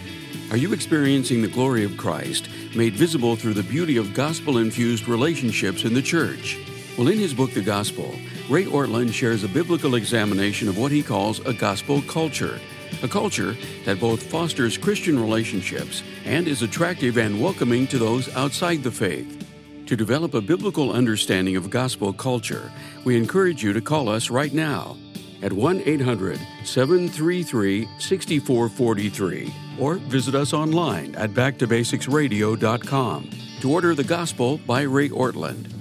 Are 0.50 0.58
you 0.58 0.74
experiencing 0.74 1.44
the 1.44 1.48
glory 1.48 1.84
of 1.84 1.98
Christ 1.98 2.50
made 2.76 2.94
visible 2.94 3.36
through 3.36 3.54
the 3.54 3.62
beauty 3.62 3.98
of 3.98 4.16
gospel 4.16 4.58
infused 4.58 5.08
relationships 5.08 5.84
in 5.84 5.94
the 5.94 6.02
church? 6.02 6.58
Well, 6.98 7.10
in 7.10 7.20
his 7.20 7.36
book, 7.36 7.54
The 7.54 7.62
Gospel, 7.62 8.12
Ray 8.50 8.66
Ortlund 8.66 9.14
shares 9.14 9.44
a 9.44 9.48
biblical 9.48 9.94
examination 9.94 10.68
of 10.68 10.80
what 10.80 10.92
he 10.92 11.04
calls 11.04 11.46
a 11.46 11.54
gospel 11.54 12.02
culture, 12.02 12.60
a 13.04 13.08
culture 13.08 13.56
that 13.86 14.00
both 14.00 14.24
fosters 14.24 14.80
Christian 14.80 15.20
relationships 15.20 16.02
and 16.26 16.48
is 16.48 16.64
attractive 16.64 17.20
and 17.20 17.40
welcoming 17.40 17.86
to 17.86 18.00
those 18.00 18.36
outside 18.36 18.82
the 18.82 18.90
faith. 18.90 19.48
To 19.86 19.96
develop 19.96 20.34
a 20.34 20.42
biblical 20.42 20.92
understanding 20.92 21.56
of 21.56 21.70
gospel 21.70 22.14
culture, 22.14 22.72
we 23.06 23.16
encourage 23.16 23.62
you 23.62 23.74
to 23.74 23.82
call 23.82 24.10
us 24.10 24.32
right 24.32 24.54
now 24.54 24.98
at 25.44 25.54
1 25.54 25.84
800 25.86 26.40
733 26.64 27.88
6443 28.00 29.54
or 29.80 29.96
visit 29.96 30.34
us 30.34 30.54
online 30.54 31.14
at 31.16 31.32
backtobasicsradio.com 31.32 33.30
to 33.60 33.72
order 33.72 33.94
the 33.94 34.04
gospel 34.04 34.58
by 34.60 34.82
Ray 34.82 35.10
Ortlund. 35.10 35.72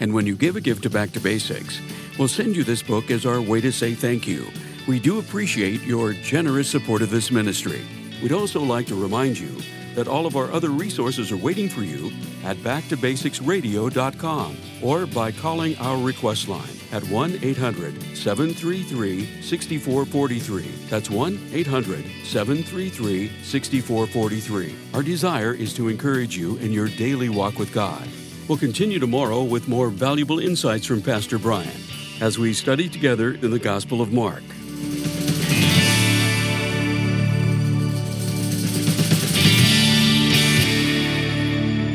And 0.00 0.12
when 0.12 0.26
you 0.26 0.34
give 0.36 0.56
a 0.56 0.60
gift 0.60 0.82
to 0.82 0.90
Back 0.90 1.12
to 1.12 1.20
Basics, 1.20 1.80
we'll 2.18 2.28
send 2.28 2.56
you 2.56 2.64
this 2.64 2.82
book 2.82 3.10
as 3.10 3.24
our 3.24 3.40
way 3.40 3.60
to 3.60 3.70
say 3.72 3.94
thank 3.94 4.26
you. 4.26 4.46
We 4.88 4.98
do 4.98 5.20
appreciate 5.20 5.82
your 5.82 6.12
generous 6.12 6.68
support 6.68 7.02
of 7.02 7.10
this 7.10 7.30
ministry. 7.30 7.82
We'd 8.20 8.32
also 8.32 8.60
like 8.60 8.86
to 8.88 9.00
remind 9.00 9.38
you 9.38 9.56
that 9.94 10.08
all 10.08 10.26
of 10.26 10.34
our 10.36 10.50
other 10.50 10.70
resources 10.70 11.30
are 11.30 11.36
waiting 11.36 11.68
for 11.68 11.82
you 11.82 12.10
at 12.44 12.56
backtobasicsradio.com 12.58 14.56
or 14.82 15.06
by 15.06 15.30
calling 15.30 15.76
our 15.78 15.98
request 15.98 16.48
line 16.48 16.81
at 16.92 17.02
1 17.08 17.38
800 17.42 18.16
733 18.16 19.42
6443. 19.42 20.62
That's 20.88 21.10
1 21.10 21.50
800 21.52 22.04
733 22.24 23.30
6443. 23.42 24.74
Our 24.94 25.02
desire 25.02 25.54
is 25.54 25.74
to 25.74 25.88
encourage 25.88 26.36
you 26.36 26.56
in 26.58 26.72
your 26.72 26.88
daily 26.88 27.28
walk 27.28 27.58
with 27.58 27.72
God. 27.72 28.08
We'll 28.48 28.58
continue 28.58 28.98
tomorrow 28.98 29.42
with 29.42 29.68
more 29.68 29.88
valuable 29.88 30.38
insights 30.38 30.86
from 30.86 31.00
Pastor 31.00 31.38
Brian 31.38 31.80
as 32.20 32.38
we 32.38 32.52
study 32.52 32.88
together 32.88 33.32
in 33.32 33.50
the 33.50 33.58
Gospel 33.58 34.00
of 34.00 34.12
Mark. 34.12 34.42